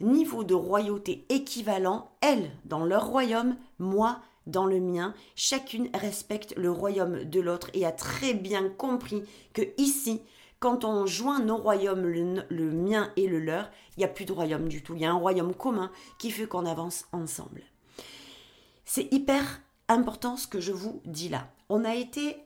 niveau 0.00 0.44
de 0.44 0.54
royauté 0.54 1.26
équivalent, 1.28 2.10
elles 2.20 2.50
dans 2.64 2.84
leur 2.84 3.06
royaume, 3.06 3.56
moi 3.78 4.20
dans 4.46 4.66
le 4.66 4.80
mien. 4.80 5.14
Chacune 5.36 5.90
respecte 5.94 6.54
le 6.56 6.70
royaume 6.70 7.24
de 7.24 7.40
l'autre 7.40 7.70
et 7.74 7.86
a 7.86 7.92
très 7.92 8.34
bien 8.34 8.68
compris 8.68 9.22
que 9.52 9.62
ici, 9.78 10.22
quand 10.58 10.84
on 10.84 11.06
joint 11.06 11.40
nos 11.40 11.56
royaumes, 11.56 12.06
le, 12.06 12.70
mien 12.70 13.10
et 13.16 13.26
le 13.26 13.38
leur, 13.38 13.70
il 13.96 14.00
n'y 14.00 14.04
a 14.04 14.08
plus 14.08 14.26
de 14.26 14.32
royaume 14.32 14.68
du 14.68 14.82
tout. 14.82 14.94
Il 14.94 15.00
y 15.00 15.06
a 15.06 15.10
un 15.10 15.18
royaume 15.18 15.54
commun 15.54 15.90
qui 16.18 16.30
fait 16.30 16.46
qu'on 16.46 16.66
avance 16.66 17.06
ensemble. 17.12 17.62
C'est 18.84 19.12
hyper 19.12 19.62
important 19.88 20.36
ce 20.36 20.46
que 20.46 20.60
je 20.60 20.72
vous 20.72 21.00
dis 21.04 21.28
là. 21.28 21.48
On 21.68 21.84
a 21.84 21.94
été 21.94 22.36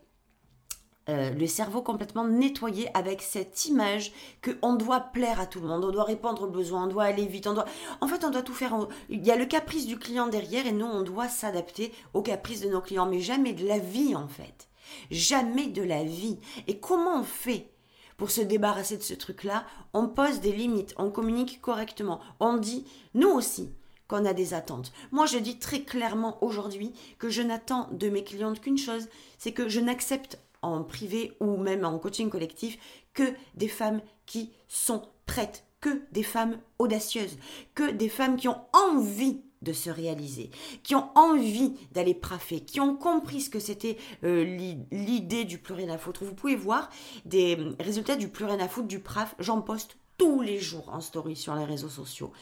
euh, 1.08 1.30
le 1.30 1.46
cerveau 1.46 1.82
complètement 1.82 2.26
nettoyé 2.26 2.88
avec 2.96 3.20
cette 3.20 3.66
image 3.66 4.12
qu'on 4.42 4.74
doit 4.74 5.00
plaire 5.00 5.38
à 5.38 5.46
tout 5.46 5.60
le 5.60 5.68
monde, 5.68 5.84
on 5.84 5.90
doit 5.90 6.04
répondre 6.04 6.42
aux 6.42 6.50
besoins, 6.50 6.84
on 6.84 6.88
doit 6.88 7.04
aller 7.04 7.26
vite, 7.26 7.46
on 7.46 7.54
doit... 7.54 7.66
En 8.00 8.08
fait, 8.08 8.24
on 8.24 8.30
doit 8.30 8.42
tout 8.42 8.54
faire. 8.54 8.74
Il 9.10 9.24
y 9.24 9.30
a 9.30 9.36
le 9.36 9.44
caprice 9.44 9.86
du 9.86 9.98
client 9.98 10.28
derrière 10.28 10.66
et 10.66 10.72
nous, 10.72 10.86
on 10.86 11.02
doit 11.02 11.28
s'adapter 11.28 11.92
aux 12.14 12.22
caprices 12.22 12.62
de 12.62 12.70
nos 12.70 12.80
clients, 12.80 13.06
mais 13.06 13.20
jamais 13.20 13.52
de 13.52 13.66
la 13.66 13.78
vie 13.78 14.16
en 14.16 14.28
fait. 14.28 14.68
Jamais 15.10 15.66
de 15.66 15.82
la 15.82 16.04
vie. 16.04 16.38
Et 16.66 16.78
comment 16.78 17.20
on 17.20 17.24
fait 17.24 17.70
pour 18.16 18.30
se 18.30 18.40
débarrasser 18.40 18.96
de 18.96 19.02
ce 19.02 19.14
truc-là? 19.14 19.66
On 19.92 20.08
pose 20.08 20.40
des 20.40 20.52
limites, 20.52 20.94
on 20.96 21.10
communique 21.10 21.60
correctement, 21.60 22.20
on 22.40 22.56
dit, 22.56 22.86
nous 23.14 23.30
aussi, 23.30 23.70
qu'on 24.08 24.24
a 24.24 24.34
des 24.34 24.54
attentes. 24.54 24.92
Moi, 25.12 25.26
je 25.26 25.38
dis 25.38 25.58
très 25.58 25.80
clairement 25.82 26.42
aujourd'hui 26.42 26.92
que 27.18 27.30
je 27.30 27.42
n'attends 27.42 27.88
de 27.92 28.08
mes 28.08 28.24
clientes 28.24 28.60
qu'une 28.60 28.78
chose, 28.78 29.08
c'est 29.38 29.52
que 29.52 29.68
je 29.68 29.80
n'accepte 29.80 30.38
en 30.64 30.82
privé 30.82 31.32
ou 31.40 31.56
même 31.56 31.84
en 31.84 31.98
coaching 31.98 32.30
collectif 32.30 32.78
que 33.12 33.34
des 33.54 33.68
femmes 33.68 34.00
qui 34.26 34.52
sont 34.68 35.02
prêtes, 35.26 35.66
que 35.80 36.02
des 36.12 36.22
femmes 36.22 36.58
audacieuses, 36.78 37.36
que 37.74 37.90
des 37.90 38.08
femmes 38.08 38.36
qui 38.36 38.48
ont 38.48 38.60
envie 38.72 39.42
de 39.62 39.72
se 39.72 39.90
réaliser, 39.90 40.50
qui 40.82 40.94
ont 40.94 41.08
envie 41.14 41.74
d'aller 41.92 42.14
praffer, 42.14 42.60
qui 42.60 42.80
ont 42.80 42.96
compris 42.96 43.40
ce 43.40 43.50
que 43.50 43.58
c'était 43.58 43.96
euh, 44.22 44.44
l'idée 44.90 45.44
du 45.44 45.58
plus 45.58 45.74
rien 45.74 45.88
à 45.88 45.98
foutre. 45.98 46.24
Vous 46.24 46.34
pouvez 46.34 46.56
voir 46.56 46.90
des 47.24 47.56
résultats 47.80 48.16
du 48.16 48.28
plus 48.28 48.44
rien 48.44 48.60
à 48.60 48.68
foutre, 48.68 48.88
du 48.88 49.00
PRAF, 49.00 49.34
j'en 49.38 49.62
poste 49.62 49.96
tous 50.18 50.42
les 50.42 50.58
jours 50.60 50.90
en 50.90 51.00
story 51.00 51.34
sur 51.34 51.54
les 51.54 51.64
réseaux 51.64 51.88
sociaux. 51.88 52.32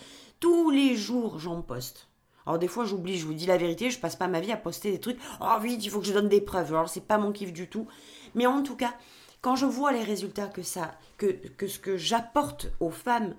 Tous 0.41 0.71
les 0.71 0.97
jours, 0.97 1.39
j'en 1.39 1.63
poste. 1.63 2.09
Alors 2.47 2.59
des 2.59 2.69
fois 2.69 2.85
j'oublie, 2.85 3.19
je 3.19 3.27
vous 3.27 3.35
dis 3.35 3.47
la 3.47 3.57
vérité, 3.57 3.91
je 3.91 3.99
passe 3.99 4.17
pas 4.17 4.29
ma 4.29 4.41
vie 4.41 4.53
à 4.53 4.57
poster 4.57 4.91
des 4.91 5.01
trucs. 5.01 5.19
Oh 5.41 5.59
vite, 5.61 5.85
il 5.85 5.91
faut 5.91 6.01
que 6.01 6.07
je 6.07 6.13
donne 6.13 6.29
des 6.29 6.41
preuves. 6.41 6.75
Alors 6.75 6.89
c'est 6.89 7.07
pas 7.07 7.19
mon 7.19 7.33
kiff 7.33 7.53
du 7.53 7.69
tout. 7.69 7.87
Mais 8.35 8.47
en 8.47 8.63
tout 8.63 8.77
cas, 8.77 8.95
quand 9.41 9.57
je 9.57 9.67
vois 9.67 9.93
les 9.93 10.03
résultats 10.03 10.49
que 10.49 10.63
ça, 10.63 10.93
que, 11.19 11.27
que 11.27 11.67
ce 11.67 11.79
que 11.79 11.97
j'apporte 11.97 12.69
aux 12.81 12.91
femmes 12.91 13.35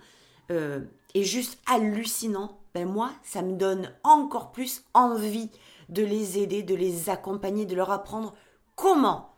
euh, 0.51 0.81
est 1.13 1.23
juste 1.23 1.59
hallucinant, 1.65 2.59
ben 2.73 2.87
moi 2.87 3.11
ça 3.23 3.41
me 3.41 3.53
donne 3.53 3.91
encore 4.03 4.51
plus 4.51 4.83
envie 4.93 5.49
de 5.89 6.03
les 6.03 6.39
aider, 6.39 6.63
de 6.63 6.75
les 6.75 7.09
accompagner, 7.09 7.65
de 7.65 7.75
leur 7.75 7.91
apprendre 7.91 8.33
comment 8.75 9.33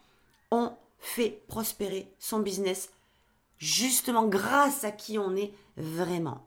on 0.51 0.72
fait 1.00 1.43
prospérer 1.48 2.12
son 2.19 2.39
business 2.39 2.91
justement 3.57 4.25
grâce 4.25 4.84
à 4.84 4.91
qui 4.91 5.17
on 5.17 5.36
est 5.36 5.53
vraiment. 5.77 6.45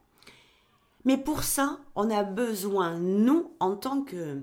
Mais 1.05 1.17
pour 1.17 1.43
ça, 1.43 1.79
on 1.95 2.11
a 2.11 2.23
besoin, 2.23 2.99
nous, 2.99 3.53
en 3.61 3.77
tant 3.77 4.03
que 4.03 4.43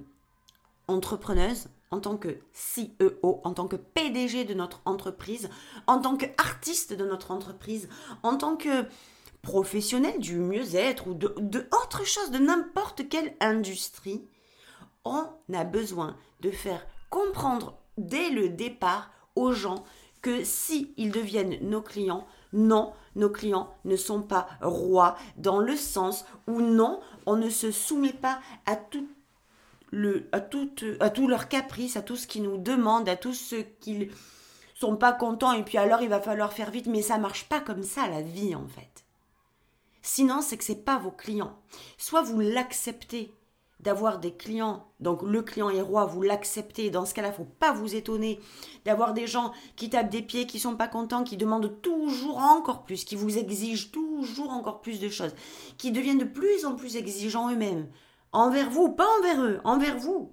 entrepreneuse, 0.88 1.68
en 1.92 2.00
tant 2.00 2.18
que 2.18 2.40
CEO, 2.54 3.42
en 3.44 3.54
tant 3.54 3.68
que 3.68 3.76
PDG 3.76 4.46
de 4.46 4.54
notre 4.54 4.82
entreprise, 4.86 5.50
en 5.88 6.00
tant 6.00 6.18
qu'artiste 6.18 6.94
de 6.94 7.06
notre 7.06 7.32
entreprise, 7.32 7.90
en 8.24 8.38
tant 8.38 8.56
que 8.56 8.86
professionnel 9.42 10.20
du 10.20 10.38
mieux-être 10.38 11.08
ou 11.08 11.14
de 11.14 11.68
autre 11.84 12.06
chose, 12.06 12.32
de 12.32 12.40
n'importe 12.40 13.08
quelle 13.10 13.36
industrie, 13.40 14.24
on 15.06 15.28
a 15.54 15.64
besoin 15.64 16.18
de 16.42 16.52
faire 16.52 16.86
comprendre 17.10 17.78
dès 17.98 18.30
le 18.30 18.50
départ 18.50 19.12
aux 19.36 19.52
gens 19.52 19.84
que 20.26 20.44
si 20.44 20.92
ils 20.98 21.12
deviennent 21.12 21.60
nos 21.62 21.84
clients, 21.84 22.26
non, 22.52 22.94
nos 23.16 23.30
clients 23.30 23.76
ne 23.86 23.96
sont 23.96 24.24
pas 24.24 24.48
rois 24.60 25.16
dans 25.38 25.60
le 25.60 25.76
sens 25.76 26.26
où 26.48 26.62
non, 26.62 27.00
on 27.28 27.36
ne 27.36 27.52
se 27.52 27.70
soumet 27.70 28.12
pas 28.12 28.40
à 28.66 28.76
tout 28.76 29.08
le, 29.92 30.28
à, 30.32 30.38
à 31.00 31.10
tous 31.12 31.28
leurs 31.28 31.48
caprices, 31.48 31.96
à 31.96 32.02
tout 32.02 32.16
ce 32.16 32.26
qu'ils 32.26 32.42
nous 32.42 32.58
demandent, 32.58 33.08
à 33.08 33.18
tout 33.18 33.36
ce 33.36 33.58
qu'ils 33.58 34.10
sont 34.74 34.96
pas 34.96 35.14
contents 35.14 35.52
et 35.52 35.62
puis 35.62 35.78
alors 35.78 36.02
il 36.02 36.10
va 36.10 36.20
falloir 36.20 36.54
faire 36.54 36.72
vite, 36.72 36.88
mais 36.88 37.04
ça 37.04 37.20
marche 37.20 37.48
pas 37.48 37.60
comme 37.60 37.84
ça 37.84 38.08
la 38.08 38.24
vie 38.24 38.56
en 38.56 38.68
fait. 38.68 39.06
Sinon, 40.02 40.42
c'est 40.42 40.58
que 40.58 40.64
c'est 40.64 40.84
pas 40.84 40.98
vos 40.98 41.12
clients. 41.12 41.56
Soit 42.00 42.24
vous 42.24 42.40
l'acceptez 42.40 43.32
d'avoir 43.80 44.20
des 44.20 44.34
clients, 44.34 44.88
donc 45.00 45.22
le 45.22 45.42
client 45.42 45.70
est 45.70 45.82
roi, 45.82 46.06
vous 46.06 46.22
l'acceptez. 46.22 46.90
Dans 46.90 47.06
ce 47.06 47.14
cas-là, 47.14 47.32
faut 47.32 47.48
pas 47.60 47.72
vous 47.72 47.96
étonner 47.96 48.40
d'avoir 48.86 49.14
des 49.14 49.28
gens 49.28 49.52
qui 49.76 49.90
tapent 49.90 50.10
des 50.10 50.22
pieds, 50.22 50.48
qui 50.48 50.60
sont 50.60 50.76
pas 50.76 50.88
contents, 50.88 51.24
qui 51.24 51.38
demandent 51.38 51.82
toujours 51.82 52.38
encore 52.38 52.84
plus, 52.84 53.04
qui 53.04 53.16
vous 53.16 53.38
exigent 53.38 53.92
toujours 53.92 54.52
encore 54.52 54.82
plus 54.82 55.00
de 55.00 55.10
choses, 55.10 55.36
qui 55.78 55.92
deviennent 55.92 56.18
de 56.18 56.26
plus 56.26 56.66
en 56.66 56.76
plus 56.76 56.96
exigeants 56.96 57.52
eux-mêmes, 57.52 57.88
envers 58.32 58.70
vous, 58.70 58.90
pas 58.90 59.08
envers 59.20 59.44
eux, 59.44 59.60
envers 59.64 59.98
vous, 59.98 60.32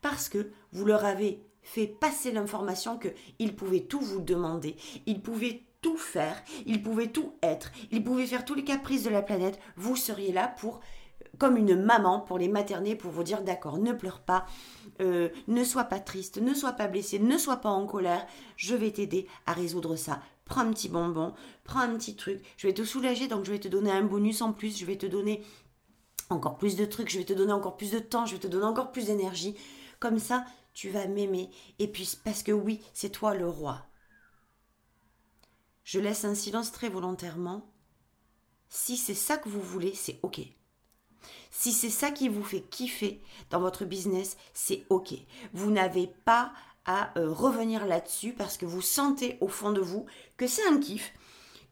parce 0.00 0.28
que 0.28 0.50
vous 0.72 0.84
leur 0.84 1.04
avez 1.04 1.42
fait 1.62 1.86
passer 1.86 2.30
l'information 2.30 2.96
que 2.96 3.08
ils 3.38 3.54
pouvaient 3.54 3.80
tout 3.80 4.00
vous 4.00 4.20
demander, 4.20 4.76
ils 5.06 5.20
pouvaient 5.20 5.64
tout 5.82 5.96
faire, 5.96 6.42
ils 6.64 6.82
pouvaient 6.82 7.10
tout 7.10 7.34
être, 7.42 7.70
ils 7.90 8.02
pouvaient 8.02 8.26
faire 8.26 8.44
tous 8.44 8.54
les 8.54 8.64
caprices 8.64 9.02
de 9.02 9.10
la 9.10 9.22
planète, 9.22 9.58
vous 9.76 9.96
seriez 9.96 10.32
là 10.32 10.48
pour 10.58 10.80
comme 11.38 11.56
une 11.56 11.80
maman 11.80 12.20
pour 12.20 12.38
les 12.38 12.48
materner, 12.48 12.96
pour 12.96 13.10
vous 13.10 13.22
dire 13.22 13.42
d'accord, 13.42 13.78
ne 13.78 13.92
pleure 13.92 14.20
pas, 14.20 14.46
euh, 15.00 15.28
ne 15.48 15.64
sois 15.64 15.84
pas 15.84 16.00
triste, 16.00 16.38
ne 16.38 16.54
sois 16.54 16.72
pas 16.72 16.88
blessé, 16.88 17.18
ne 17.18 17.38
sois 17.38 17.56
pas 17.56 17.70
en 17.70 17.86
colère, 17.86 18.26
je 18.56 18.74
vais 18.74 18.90
t'aider 18.90 19.26
à 19.46 19.52
résoudre 19.52 19.96
ça. 19.96 20.20
Prends 20.44 20.60
un 20.60 20.72
petit 20.72 20.88
bonbon, 20.88 21.34
prends 21.64 21.80
un 21.80 21.96
petit 21.96 22.16
truc, 22.16 22.42
je 22.56 22.66
vais 22.66 22.74
te 22.74 22.84
soulager, 22.84 23.28
donc 23.28 23.44
je 23.44 23.52
vais 23.52 23.58
te 23.58 23.68
donner 23.68 23.90
un 23.90 24.02
bonus 24.02 24.42
en 24.42 24.52
plus, 24.52 24.78
je 24.78 24.86
vais 24.86 24.96
te 24.96 25.06
donner 25.06 25.42
encore 26.30 26.58
plus 26.58 26.76
de 26.76 26.84
trucs, 26.84 27.10
je 27.10 27.18
vais 27.18 27.24
te 27.24 27.32
donner 27.32 27.52
encore 27.52 27.76
plus 27.76 27.90
de 27.90 27.98
temps, 27.98 28.26
je 28.26 28.34
vais 28.34 28.40
te 28.40 28.46
donner 28.46 28.64
encore 28.64 28.92
plus 28.92 29.06
d'énergie. 29.06 29.56
Comme 30.00 30.18
ça, 30.18 30.44
tu 30.74 30.90
vas 30.90 31.06
m'aimer. 31.06 31.50
Et 31.78 31.88
puis, 31.88 32.18
parce 32.24 32.42
que 32.42 32.52
oui, 32.52 32.80
c'est 32.92 33.10
toi 33.10 33.34
le 33.34 33.48
roi. 33.48 33.86
Je 35.84 36.00
laisse 36.00 36.24
un 36.24 36.34
silence 36.34 36.72
très 36.72 36.88
volontairement. 36.88 37.72
Si 38.68 38.96
c'est 38.96 39.14
ça 39.14 39.38
que 39.38 39.48
vous 39.48 39.62
voulez, 39.62 39.94
c'est 39.94 40.18
OK. 40.22 40.40
Si 41.58 41.72
c'est 41.72 41.88
ça 41.88 42.10
qui 42.10 42.28
vous 42.28 42.44
fait 42.44 42.60
kiffer 42.60 43.18
dans 43.48 43.60
votre 43.60 43.86
business, 43.86 44.36
c'est 44.52 44.84
OK. 44.90 45.14
Vous 45.54 45.70
n'avez 45.70 46.06
pas 46.26 46.52
à 46.84 47.18
euh, 47.18 47.32
revenir 47.32 47.86
là-dessus 47.86 48.34
parce 48.34 48.58
que 48.58 48.66
vous 48.66 48.82
sentez 48.82 49.38
au 49.40 49.48
fond 49.48 49.72
de 49.72 49.80
vous 49.80 50.04
que 50.36 50.46
c'est 50.46 50.66
un 50.66 50.78
kiff, 50.78 51.14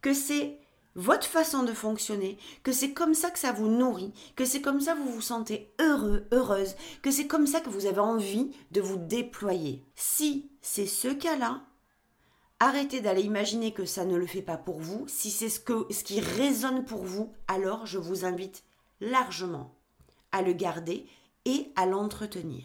que 0.01 0.11
c'est 0.15 0.57
votre 0.95 1.27
façon 1.27 1.61
de 1.61 1.71
fonctionner, 1.71 2.39
que 2.63 2.71
c'est 2.71 2.93
comme 2.93 3.13
ça 3.13 3.29
que 3.29 3.37
ça 3.37 3.51
vous 3.51 3.67
nourrit, 3.67 4.11
que 4.35 4.43
c'est 4.43 4.59
comme 4.59 4.81
ça 4.81 4.93
que 4.93 5.01
vous 5.01 5.11
vous 5.11 5.21
sentez 5.21 5.71
heureux, 5.79 6.25
heureuse, 6.31 6.75
que 7.03 7.11
c'est 7.11 7.27
comme 7.27 7.45
ça 7.45 7.61
que 7.61 7.69
vous 7.69 7.85
avez 7.85 7.99
envie 7.99 8.49
de 8.71 8.81
vous 8.81 8.97
déployer. 8.97 9.85
Si 9.93 10.49
c'est 10.61 10.87
ce 10.87 11.09
cas-là, 11.09 11.61
arrêtez 12.59 13.01
d'aller 13.01 13.21
imaginer 13.21 13.71
que 13.71 13.85
ça 13.85 14.03
ne 14.03 14.17
le 14.17 14.25
fait 14.25 14.41
pas 14.41 14.57
pour 14.57 14.79
vous. 14.79 15.05
Si 15.07 15.29
c'est 15.29 15.47
ce, 15.47 15.59
ce 15.59 16.03
qui 16.03 16.21
résonne 16.21 16.85
pour 16.85 17.03
vous, 17.03 17.31
alors 17.47 17.85
je 17.85 17.99
vous 17.99 18.25
invite 18.25 18.63
largement 19.01 19.75
à 20.31 20.41
le 20.41 20.53
garder 20.53 21.05
et 21.45 21.71
à 21.75 21.85
l'entretenir. 21.85 22.63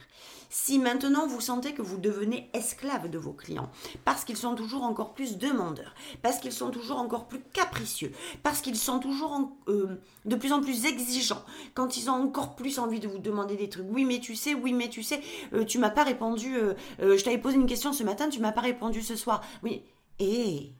Si 0.52 0.80
maintenant 0.80 1.28
vous 1.28 1.40
sentez 1.40 1.74
que 1.74 1.82
vous 1.82 1.98
devenez 1.98 2.50
esclave 2.54 3.08
de 3.08 3.18
vos 3.18 3.32
clients, 3.32 3.70
parce 4.04 4.24
qu'ils 4.24 4.36
sont 4.36 4.56
toujours 4.56 4.82
encore 4.82 5.14
plus 5.14 5.38
demandeurs, 5.38 5.94
parce 6.22 6.40
qu'ils 6.40 6.52
sont 6.52 6.70
toujours 6.70 6.98
encore 6.98 7.28
plus 7.28 7.40
capricieux, 7.52 8.10
parce 8.42 8.60
qu'ils 8.60 8.76
sont 8.76 8.98
toujours 8.98 9.52
euh, 9.68 10.00
de 10.24 10.34
plus 10.34 10.52
en 10.52 10.60
plus 10.60 10.86
exigeants, 10.86 11.44
quand 11.74 11.96
ils 11.96 12.10
ont 12.10 12.14
encore 12.14 12.56
plus 12.56 12.80
envie 12.80 12.98
de 12.98 13.06
vous 13.06 13.18
demander 13.18 13.54
des 13.54 13.68
trucs, 13.68 13.86
oui 13.90 14.04
mais 14.04 14.18
tu 14.18 14.34
sais, 14.34 14.54
oui 14.54 14.72
mais 14.72 14.88
tu 14.88 15.04
sais, 15.04 15.20
euh, 15.52 15.64
tu 15.64 15.78
m'as 15.78 15.90
pas 15.90 16.02
répondu, 16.02 16.56
euh, 16.56 16.74
je 16.98 17.22
t'avais 17.22 17.38
posé 17.38 17.56
une 17.56 17.66
question 17.66 17.92
ce 17.92 18.02
matin, 18.02 18.28
tu 18.28 18.40
m'as 18.40 18.52
pas 18.52 18.62
répondu 18.62 19.02
ce 19.02 19.14
soir, 19.14 19.44
oui, 19.62 19.84
et 20.18 20.72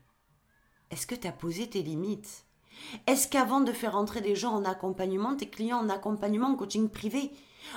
est-ce 0.90 1.06
que 1.06 1.14
tu 1.14 1.28
as 1.28 1.32
posé 1.32 1.68
tes 1.68 1.82
limites? 1.82 2.44
Est-ce 3.06 3.28
qu'avant 3.28 3.60
de 3.60 3.72
faire 3.72 3.96
entrer 3.96 4.20
des 4.20 4.34
gens 4.34 4.52
en 4.52 4.64
accompagnement, 4.64 5.36
tes 5.36 5.48
clients 5.48 5.78
en 5.78 5.88
accompagnement, 5.88 6.48
en 6.48 6.56
coaching 6.56 6.88
privé, 6.88 7.30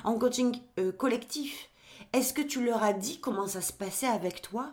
en 0.04 0.18
coaching 0.18 0.58
collectif, 0.98 1.70
est-ce 2.14 2.34
que 2.34 2.42
tu 2.42 2.64
leur 2.64 2.84
as 2.84 2.94
dit 2.94 3.20
comment 3.20 3.48
ça 3.48 3.62
se 3.62 3.74
passait 3.74 4.08
avec 4.08 4.42
toi 4.42 4.72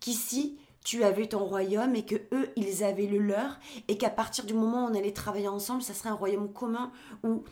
Qu'ici, 0.00 0.58
tu 0.84 1.02
avais 1.02 1.26
ton 1.26 1.44
royaume 1.44 1.96
et 1.96 2.04
que 2.04 2.14
eux, 2.32 2.48
ils 2.56 2.84
avaient 2.84 3.06
le 3.06 3.18
leur 3.18 3.58
et 3.88 3.98
qu'à 3.98 4.10
partir 4.10 4.44
du 4.44 4.54
moment 4.54 4.84
où 4.84 4.90
on 4.90 4.94
allait 4.94 5.12
travailler 5.12 5.48
ensemble, 5.48 5.82
ça 5.82 5.94
serait 5.94 6.10
un 6.10 6.14
royaume 6.14 6.52
commun 6.52 6.92
où 7.24 7.44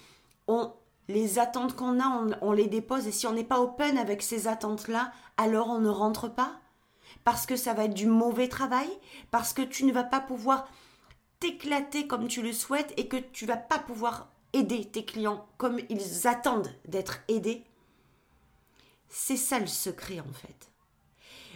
on 0.46 0.72
les 1.08 1.38
attentes 1.38 1.74
qu'on 1.74 2.00
a, 2.00 2.06
on, 2.06 2.30
on, 2.40 2.52
les 2.52 2.68
dépose 2.68 3.06
et 3.06 3.12
si 3.12 3.26
on 3.26 3.32
n'est 3.32 3.44
pas 3.44 3.60
open 3.60 3.98
avec 3.98 4.22
ces 4.22 4.46
attentes-là, 4.46 5.12
alors 5.36 5.68
on 5.68 5.80
ne 5.80 5.88
rentre 5.88 6.28
pas? 6.28 6.52
Parce 7.24 7.44
que 7.44 7.56
ça 7.56 7.74
va 7.74 7.84
être 7.84 7.94
du 7.94 8.06
mauvais 8.06 8.48
travail, 8.48 8.88
parce 9.30 9.52
que 9.52 9.62
tu 9.62 9.84
ne 9.84 9.92
vas 9.92 10.04
pas 10.04 10.20
pouvoir 10.20 10.68
t'éclater 11.40 12.06
comme 12.06 12.28
tu 12.28 12.42
le 12.42 12.52
souhaites 12.52 12.92
et 12.96 13.08
que 13.08 13.16
tu 13.16 13.46
vas 13.46 13.56
pas 13.56 13.78
pouvoir 13.78 14.30
aider 14.52 14.84
tes 14.84 15.04
clients 15.04 15.46
comme 15.58 15.80
ils 15.88 16.26
attendent 16.26 16.72
d'être 16.86 17.20
aidés. 17.28 17.64
C'est 19.08 19.36
ça 19.36 19.58
le 19.58 19.66
secret 19.66 20.20
en 20.20 20.32
fait. 20.32 20.70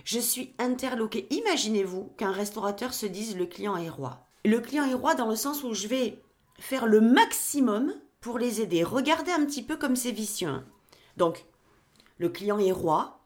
Je 0.05 0.19
suis 0.19 0.55
interloqué. 0.59 1.27
Imaginez-vous 1.31 2.13
qu'un 2.17 2.33
restaurateur 2.33 2.95
se 2.95 3.07
dise 3.07 3.37
le 3.37 3.47
client 3.47 3.77
est 3.77 3.91
roi. 3.91 4.27
Le 4.45 4.61
client 4.61 4.85
est 4.85 4.95
roi 4.95 5.15
dans 5.15 5.29
le 5.29 5.37
sens 5.37 5.63
où 5.65 5.75
je 5.75 5.87
vais 5.87 6.23
faire 6.59 6.87
le 6.87 7.01
maximum 7.01 7.93
pour 8.21 8.39
les 8.39 8.61
aider. 8.61 8.83
Regardez 8.85 9.33
un 9.33 9.45
petit 9.45 9.63
peu 9.63 9.77
comme 9.77 9.97
c'est 9.97 10.13
vicieux. 10.13 10.49
Hein. 10.49 10.65
Donc, 11.17 11.45
le 12.19 12.29
client 12.29 12.59
est 12.59 12.73
roi. 12.73 13.18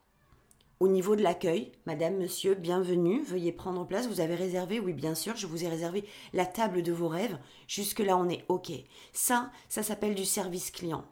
Au 0.82 0.88
niveau 0.88 1.14
de 1.14 1.22
l'accueil, 1.22 1.70
madame, 1.86 2.16
monsieur, 2.16 2.56
bienvenue, 2.56 3.22
veuillez 3.22 3.52
prendre 3.52 3.86
place. 3.86 4.08
Vous 4.08 4.18
avez 4.18 4.34
réservé 4.34 4.80
Oui, 4.80 4.92
bien 4.92 5.14
sûr, 5.14 5.36
je 5.36 5.46
vous 5.46 5.62
ai 5.62 5.68
réservé 5.68 6.04
la 6.32 6.44
table 6.44 6.82
de 6.82 6.90
vos 6.90 7.06
rêves. 7.06 7.38
Jusque-là, 7.68 8.16
on 8.16 8.28
est 8.28 8.44
OK. 8.48 8.72
Ça, 9.12 9.52
ça 9.68 9.84
s'appelle 9.84 10.16
du 10.16 10.24
service 10.24 10.72
client. 10.72 11.04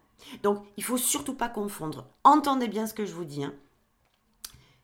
Donc, 0.43 0.61
il 0.75 0.83
faut 0.83 0.97
surtout 0.97 1.35
pas 1.35 1.47
confondre. 1.47 2.05
Entendez 2.25 2.67
bien 2.67 2.85
ce 2.85 2.93
que 2.93 3.05
je 3.05 3.13
vous 3.13 3.23
dis. 3.23 3.45
Hein. 3.45 3.53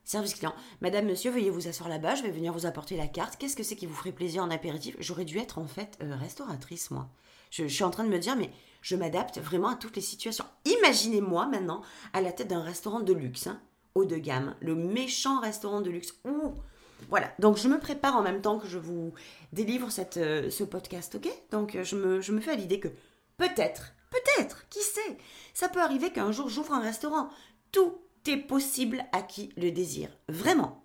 Service 0.05 0.35
client. 0.35 0.55
Madame, 0.79 1.05
monsieur, 1.05 1.31
veuillez 1.31 1.49
vous 1.49 1.67
asseoir 1.67 1.89
là-bas, 1.89 2.15
je 2.15 2.23
vais 2.23 2.31
venir 2.31 2.53
vous 2.53 2.65
apporter 2.65 2.95
la 2.95 3.07
carte. 3.07 3.35
Qu'est-ce 3.37 3.57
que 3.57 3.63
c'est 3.63 3.75
qui 3.75 3.87
vous 3.87 3.93
ferait 3.93 4.13
plaisir 4.13 4.41
en 4.41 4.49
apéritif? 4.49 4.95
J'aurais 4.99 5.25
dû 5.25 5.37
être 5.37 5.57
en 5.57 5.67
fait 5.67 5.97
euh, 6.01 6.15
restauratrice, 6.15 6.91
moi. 6.91 7.09
Je, 7.51 7.67
suis 7.67 7.83
en 7.83 7.91
train 7.91 8.05
de 8.05 8.09
me 8.09 8.19
dire, 8.19 8.37
mais 8.37 8.51
je 8.81 8.95
m'adapte 8.95 9.37
vraiment 9.39 9.67
à 9.67 9.75
toutes 9.75 9.97
les 9.97 10.01
situations. 10.01 10.45
Imaginez-moi 10.63 11.47
maintenant 11.47 11.81
à 12.13 12.21
la 12.21 12.31
tête 12.31 12.47
d'un 12.47 12.63
restaurant 12.63 13.01
de 13.01 13.11
luxe, 13.11 13.47
hein, 13.47 13.59
de 14.05 14.17
gamme, 14.17 14.55
le 14.59 14.75
méchant 14.75 15.39
restaurant 15.39 15.81
de 15.81 15.89
luxe. 15.89 16.13
Ouh 16.25 16.53
voilà, 17.09 17.31
donc 17.37 17.57
je 17.57 17.67
me 17.67 17.79
prépare 17.79 18.15
en 18.15 18.23
même 18.23 18.41
temps 18.41 18.57
que 18.57 18.67
je 18.67 18.79
vous 18.79 19.13
délivre 19.53 19.91
cette, 19.91 20.17
euh, 20.17 20.49
ce 20.49 20.63
podcast, 20.63 21.13
ok? 21.13 21.29
Donc 21.51 21.75
euh, 21.75 21.83
je 21.83 21.95
me, 21.95 22.21
je 22.21 22.31
me 22.31 22.41
fais 22.41 22.51
à 22.51 22.55
l'idée 22.55 22.79
que 22.79 22.87
peut-être 23.37 23.93
Peut-être, 24.09 24.67
qui 24.69 24.79
sait 24.79 25.17
Ça 25.53 25.69
peut 25.69 25.81
arriver 25.81 26.11
qu'un 26.11 26.31
jour 26.31 26.49
j'ouvre 26.49 26.73
un 26.73 26.81
restaurant. 26.81 27.29
Tout 27.71 27.97
est 28.25 28.37
possible 28.37 29.05
à 29.11 29.21
qui 29.21 29.51
le 29.57 29.71
désire. 29.71 30.09
Vraiment. 30.29 30.83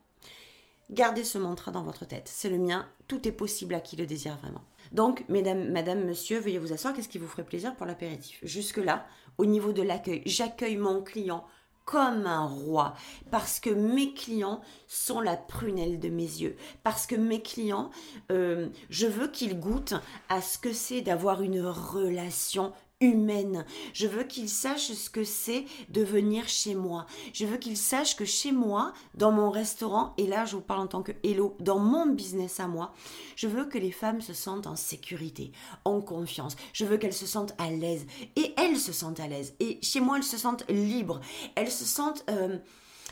Gardez 0.91 1.25
ce 1.25 1.39
mantra 1.39 1.71
dans 1.71 1.83
votre 1.83 2.05
tête. 2.05 2.29
C'est 2.29 2.51
le 2.51 2.59
mien. 2.59 2.89
Tout 3.09 3.27
est 3.27 3.33
possible 3.33 3.75
à 3.75 3.81
qui 3.81 3.97
le 3.97 4.07
désire 4.07 4.37
vraiment. 4.39 4.63
Donc, 4.91 5.25
mesdames, 5.29 5.71
madame, 5.71 6.05
monsieur, 6.05 6.39
veuillez 6.39 6.59
vous 6.59 6.73
asseoir. 6.73 6.93
Qu'est-ce 6.93 7.09
qui 7.09 7.19
vous 7.19 7.29
ferait 7.29 7.45
plaisir 7.45 7.75
pour 7.77 7.87
l'apéritif? 7.87 8.41
Jusque-là, 8.43 9.07
au 9.39 9.47
niveau 9.47 9.73
de 9.73 9.83
l'accueil, 9.83 10.23
j'accueille 10.27 10.77
mon 10.77 11.03
client 11.03 11.47
comme 11.85 12.27
un 12.27 12.47
roi, 12.47 12.95
parce 13.31 13.61
que 13.61 13.71
mes 13.71 14.15
clients 14.15 14.61
sont 14.87 15.21
la 15.21 15.37
prunelle 15.37 15.99
de 15.99 16.09
mes 16.09 16.23
yeux, 16.23 16.57
parce 16.83 17.07
que 17.07 17.17
mes 17.17 17.43
clients, 17.43 17.91
euh, 18.31 18.69
je 18.91 19.07
veux 19.07 19.29
qu'ils 19.29 19.59
goûtent 19.59 19.95
à 20.29 20.41
ce 20.41 20.59
que 20.59 20.73
c'est 20.73 21.01
d'avoir 21.01 21.43
une 21.43 21.61
relation 21.61 22.73
humaine. 23.03 23.67
Je 23.93 24.07
veux 24.07 24.25
qu'il 24.25 24.49
sache 24.49 24.93
ce 24.93 25.11
que 25.11 25.25
c'est 25.25 25.67
de 25.91 26.03
venir 26.03 26.49
chez 26.49 26.75
moi. 26.75 27.07
Je 27.33 27.45
veux 27.45 27.59
qu'il 27.59 27.77
sache 27.77 28.17
que 28.17 28.25
chez 28.25 28.53
moi, 28.53 28.93
dans 29.15 29.33
mon 29.33 29.51
restaurant, 29.51 30.15
et 30.17 30.27
là 30.27 30.45
je 30.45 30.57
vous 30.57 30.63
parle 30.63 30.81
en 30.81 30.87
tant 30.87 31.03
que 31.03 31.13
hello, 31.23 31.57
dans 31.61 31.79
mon 31.79 32.07
business 32.07 32.61
à 32.61 32.69
moi, 32.69 32.95
je 33.37 33.49
veux 33.49 33.65
que 33.67 33.79
les 33.79 33.93
femmes 33.93 34.21
se 34.21 34.33
sentent 34.33 34.67
en 34.67 34.77
sécurité, 34.77 35.53
en 35.85 36.01
confiance. 36.01 36.57
Je 36.73 36.85
veux 36.85 36.97
qu'elles 36.97 37.13
se 37.13 37.27
sentent 37.27 37.55
à 37.59 37.71
l'aise. 37.71 38.07
Et 38.37 38.55
elles 38.57 38.79
se 38.79 38.93
sentent 38.93 39.21
à 39.21 39.29
l'aise. 39.29 39.55
Et 39.61 39.79
chez 39.83 40.01
moi, 40.01 40.17
elles 40.17 40.23
se 40.23 40.39
sentent 40.39 40.69
libres. 40.71 41.21
Elles 41.57 41.71
se 41.71 41.85
sentent... 41.85 42.25
Euh, 42.31 42.59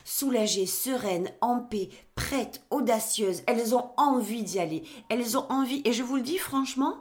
soulagées, 0.03 0.67
sereines, 0.67 1.31
en 1.41 1.61
paix, 1.61 1.91
prêtes, 2.15 2.63
audacieuses. 2.71 3.43
Elles 3.47 3.75
ont 3.75 3.91
envie 3.97 4.43
d'y 4.43 4.59
aller. 4.59 4.83
Elles 5.09 5.37
ont 5.37 5.47
envie. 5.51 5.83
Et 5.85 5.93
je 5.93 6.03
vous 6.03 6.17
le 6.17 6.23
dis 6.23 6.39
franchement, 6.39 6.97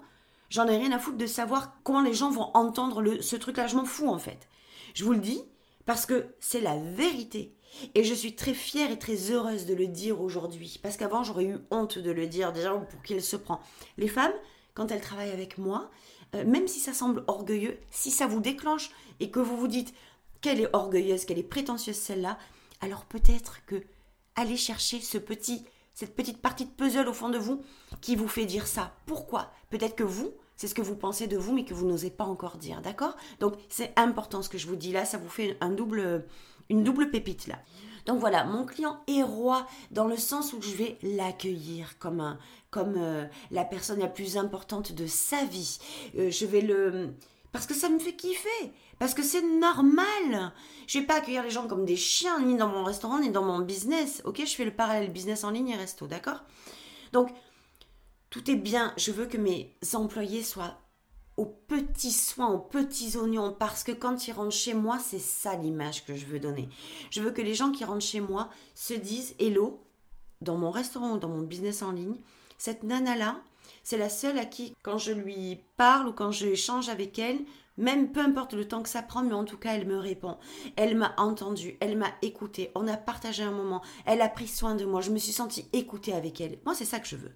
J'en 0.50 0.68
ai 0.68 0.78
rien 0.78 0.92
à 0.92 1.00
foutre 1.00 1.18
de 1.18 1.26
savoir 1.26 1.74
comment 1.84 2.02
les 2.02 2.14
gens 2.14 2.32
vont 2.32 2.52
entendre 2.54 3.22
ce 3.22 3.36
truc-là. 3.36 3.68
Je 3.68 3.76
m'en 3.76 3.86
fous 3.86 4.10
en 4.10 4.20
fait. 4.20 4.48
Je 4.94 5.04
vous 5.04 5.14
le 5.14 5.20
dis 5.20 5.44
parce 5.86 6.06
que 6.06 6.28
c'est 6.40 6.62
la 6.62 6.78
vérité. 6.78 7.56
Et 7.94 8.04
je 8.04 8.14
suis 8.14 8.36
très 8.36 8.54
fière 8.54 8.90
et 8.92 8.98
très 8.98 9.32
heureuse 9.32 9.66
de 9.66 9.76
le 9.76 9.88
dire 9.88 10.22
aujourd'hui. 10.22 10.80
Parce 10.82 10.98
qu'avant, 10.98 11.24
j'aurais 11.24 11.46
eu 11.46 11.58
honte 11.70 12.00
de 12.00 12.12
le 12.12 12.28
dire 12.28 12.52
déjà 12.52 12.72
pour 12.74 13.02
qui 13.04 13.14
elle 13.14 13.24
se 13.24 13.36
prend. 13.36 13.62
Les 13.98 14.08
femmes, 14.08 14.34
quand 14.74 14.92
elles 14.92 15.02
travaillent 15.02 15.32
avec 15.32 15.58
moi, 15.58 15.92
euh, 16.36 16.44
même 16.46 16.68
si 16.68 16.80
ça 16.80 16.94
semble 16.94 17.24
orgueilleux, 17.28 17.80
si 17.92 18.12
ça 18.12 18.28
vous 18.28 18.40
déclenche 18.40 18.92
et 19.20 19.30
que 19.30 19.40
vous 19.40 19.58
vous 19.58 19.68
dites 19.68 19.94
qu'elle 20.42 20.62
est 20.62 20.74
orgueilleuse, 20.74 21.26
qu'elle 21.26 21.40
est 21.40 21.44
prétentieuse 21.44 21.96
celle-là, 21.96 22.38
alors 22.82 23.06
peut-être 23.06 23.66
que 23.66 23.84
allez 24.36 24.58
chercher 24.58 25.00
ce 25.00 25.18
petit 25.18 25.66
cette 26.00 26.16
petite 26.16 26.42
partie 26.42 26.64
de 26.64 26.70
puzzle 26.70 27.10
au 27.10 27.14
fond 27.14 27.28
de 27.28 27.38
vous 27.38 27.62
qui 28.00 28.16
vous 28.16 28.30
fait 28.30 28.46
dire 28.46 28.68
ça. 28.68 28.94
Pourquoi? 29.06 29.52
Peut-être 29.70 29.98
que 29.98 30.04
vous, 30.06 30.32
c'est 30.56 30.70
ce 30.70 30.74
que 30.74 30.82
vous 30.82 30.96
pensez 30.96 31.28
de 31.28 31.36
vous, 31.36 31.54
mais 31.54 31.66
que 31.66 31.74
vous 31.74 31.86
n'osez 31.86 32.10
pas 32.10 32.24
encore 32.24 32.56
dire, 32.56 32.82
d'accord? 32.82 33.18
Donc 33.42 33.56
c'est 33.68 33.92
important 33.98 34.42
ce 34.42 34.48
que 34.48 34.58
je 34.58 34.68
vous 34.68 34.78
dis 34.78 34.94
là, 34.94 35.04
ça 35.04 35.18
vous 35.18 35.28
fait 35.28 35.58
un 35.60 35.72
double, 35.72 36.26
une 36.70 36.86
double 36.86 37.12
pépite 37.12 37.48
là. 37.48 37.60
Donc 38.06 38.18
voilà, 38.22 38.46
mon 38.46 38.66
client 38.66 39.02
est 39.10 39.24
roi 39.24 39.68
dans 39.92 40.08
le 40.08 40.16
sens 40.16 40.54
où 40.54 40.62
je 40.62 40.72
vais 40.72 40.98
l'accueillir 41.04 42.00
comme 42.00 42.22
un, 42.22 42.40
comme 42.72 42.96
euh, 42.98 43.26
la 43.52 43.66
personne 43.66 44.00
la 44.00 44.08
plus 44.08 44.38
importante 44.38 44.94
de 44.94 45.06
sa 45.06 45.44
vie. 45.44 45.80
Euh, 46.18 46.32
je 46.32 46.46
vais 46.46 46.62
le 46.62 47.10
parce 47.52 47.66
que 47.66 47.74
ça 47.74 47.90
me 47.90 48.00
fait 48.00 48.16
kiffer. 48.16 48.72
Parce 49.00 49.14
que 49.14 49.24
c'est 49.24 49.42
normal. 49.42 50.52
Je 50.88 51.00
vais 51.00 51.06
pas 51.06 51.16
accueillir 51.16 51.44
les 51.44 51.50
gens 51.50 51.68
comme 51.68 51.86
des 51.86 51.96
chiens, 51.96 52.40
ni 52.42 52.58
dans 52.58 52.68
mon 52.68 52.84
restaurant, 52.84 53.20
ni 53.20 53.30
dans 53.30 53.44
mon 53.44 53.60
business. 53.60 54.22
Ok, 54.26 54.42
je 54.46 54.56
fais 54.56 54.66
le 54.66 54.76
parallèle 54.76 55.12
business 55.12 55.44
en 55.44 55.52
ligne 55.52 55.70
et 55.70 55.76
resto, 55.76 56.06
d'accord? 56.06 56.44
Donc, 57.14 57.30
tout 58.30 58.52
est 58.52 58.56
bien. 58.56 58.94
Je 58.98 59.12
veux 59.12 59.26
que 59.26 59.38
mes 59.38 59.76
employés 59.94 60.44
soient 60.44 60.78
aux 61.38 61.46
petits 61.46 62.12
soins, 62.12 62.50
aux 62.50 62.60
petits 62.60 63.16
oignons, 63.16 63.56
parce 63.58 63.86
que 63.86 63.94
quand 63.94 64.28
ils 64.28 64.34
rentrent 64.34 64.56
chez 64.56 64.74
moi, 64.74 65.00
c'est 65.00 65.20
ça 65.20 65.56
l'image 65.56 66.06
que 66.06 66.14
je 66.14 66.26
veux 66.26 66.40
donner. 66.40 66.68
Je 67.12 67.22
veux 67.22 67.32
que 67.32 67.42
les 67.42 67.54
gens 67.54 67.72
qui 67.72 67.86
rentrent 67.86 68.06
chez 68.06 68.20
moi 68.20 68.50
se 68.76 68.94
disent 68.94 69.36
Hello, 69.40 69.82
dans 70.42 70.58
mon 70.58 70.70
restaurant 70.70 71.14
ou 71.14 71.18
dans 71.18 71.30
mon 71.30 71.44
business 71.44 71.82
en 71.82 71.94
ligne, 71.94 72.18
cette 72.58 72.84
nana-là, 72.84 73.42
c'est 73.90 73.98
la 73.98 74.10
seule 74.10 74.38
à 74.38 74.46
qui, 74.46 74.76
quand 74.84 75.00
je 75.00 75.12
lui 75.12 75.64
parle 75.76 76.10
ou 76.10 76.14
quand 76.14 76.32
je 76.32 76.46
échange 76.46 76.90
avec 76.90 77.18
elle, 77.18 77.40
même 77.76 78.12
peu 78.12 78.20
importe 78.20 78.54
le 78.54 78.68
temps 78.68 78.84
que 78.84 78.90
ça 78.90 79.02
prend, 79.02 79.24
mais 79.24 79.34
en 79.34 79.46
tout 79.46 79.58
cas, 79.58 79.74
elle 79.74 79.88
me 79.88 79.98
répond. 79.98 80.38
Elle 80.76 80.96
m'a 80.96 81.16
entendu, 81.18 81.76
elle 81.80 81.98
m'a 81.98 82.12
écouté, 82.22 82.70
on 82.76 82.88
a 82.88 82.98
partagé 82.98 83.42
un 83.42 83.50
moment, 83.50 83.82
elle 84.06 84.22
a 84.22 84.30
pris 84.30 84.48
soin 84.48 84.76
de 84.76 84.86
moi, 84.86 85.02
je 85.02 85.10
me 85.10 85.18
suis 85.18 85.32
sentie 85.32 85.66
écoutée 85.74 86.14
avec 86.14 86.40
elle. 86.40 86.60
Moi, 86.66 86.76
c'est 86.76 86.86
ça 86.86 87.00
que 87.00 87.08
je 87.08 87.16
veux. 87.16 87.32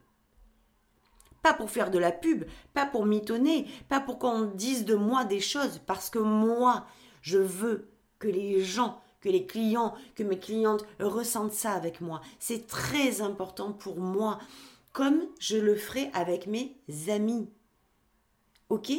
Pas 1.41 1.55
pour 1.55 1.71
faire 1.71 1.89
de 1.89 1.97
la 1.97 2.11
pub, 2.11 2.43
pas 2.75 2.85
pour 2.85 3.07
mitonner, 3.07 3.65
pas 3.89 3.99
pour 3.99 4.19
qu'on 4.19 4.41
dise 4.43 4.85
de 4.85 4.93
moi 4.93 5.25
des 5.25 5.39
choses, 5.39 5.81
parce 5.87 6.11
que 6.11 6.19
moi, 6.19 6.85
je 7.23 7.39
veux 7.39 7.89
que 8.19 8.27
les 8.27 8.63
gens, 8.63 9.01
que 9.21 9.29
les 9.29 9.47
clients, 9.47 9.95
que 10.13 10.21
mes 10.21 10.37
clientes 10.37 10.85
ressentent 10.99 11.51
ça 11.51 11.71
avec 11.71 11.99
moi. 11.99 12.21
C'est 12.37 12.67
très 12.67 13.21
important 13.21 13.71
pour 13.71 13.99
moi 13.99 14.37
comme 14.93 15.21
je 15.39 15.57
le 15.57 15.75
ferai 15.75 16.09
avec 16.13 16.47
mes 16.47 16.77
amis. 17.09 17.49
Ok? 18.69 18.91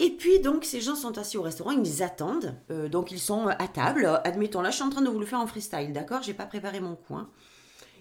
Et 0.00 0.10
puis 0.10 0.40
donc 0.40 0.64
ces 0.64 0.80
gens 0.80 0.96
sont 0.96 1.18
assis 1.18 1.36
au 1.38 1.42
restaurant, 1.42 1.70
ils 1.70 2.02
attendent, 2.02 2.56
euh, 2.70 2.88
donc 2.88 3.10
ils 3.10 3.20
sont 3.20 3.46
à 3.46 3.68
table. 3.68 4.20
Admettons, 4.24 4.60
là 4.60 4.70
je 4.70 4.76
suis 4.76 4.84
en 4.84 4.90
train 4.90 5.02
de 5.02 5.08
vous 5.08 5.18
le 5.18 5.26
faire 5.26 5.40
en 5.40 5.46
freestyle, 5.46 5.92
d'accord? 5.92 6.22
J'ai 6.22 6.34
pas 6.34 6.46
préparé 6.46 6.80
mon 6.80 6.96
coin. 6.96 7.30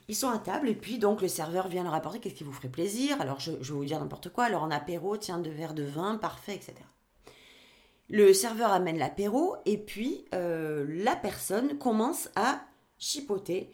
Ils 0.10 0.16
sont 0.16 0.30
à 0.30 0.38
table 0.38 0.68
et 0.68 0.76
puis 0.76 0.98
donc 0.98 1.22
le 1.22 1.28
serveur 1.28 1.68
vient 1.70 1.84
leur 1.84 1.94
apporter 1.94 2.20
qu'est-ce 2.20 2.36
qui 2.36 2.44
vous 2.44 2.52
ferait 2.52 2.70
plaisir. 2.70 3.22
Alors 3.22 3.40
je, 3.40 3.52
je 3.62 3.74
vais 3.74 3.80
vous 3.80 3.86
dire 3.86 4.00
n'importe 4.00 4.30
quoi. 4.30 4.46
Alors 4.46 4.64
en 4.64 4.72
apéro, 4.72 5.18
tiens 5.18 5.38
deux 5.38 5.52
verres 5.52 5.74
de 5.74 5.84
vin, 5.84 6.18
parfait, 6.18 6.56
etc. 6.56 6.74
Le 8.10 8.34
serveur 8.34 8.72
amène 8.72 8.98
l'apéro 8.98 9.56
et 9.66 9.78
puis 9.78 10.26
euh, 10.34 10.86
la 10.90 11.16
personne 11.16 11.78
commence 11.78 12.30
à 12.36 12.62
chipoter. 12.98 13.72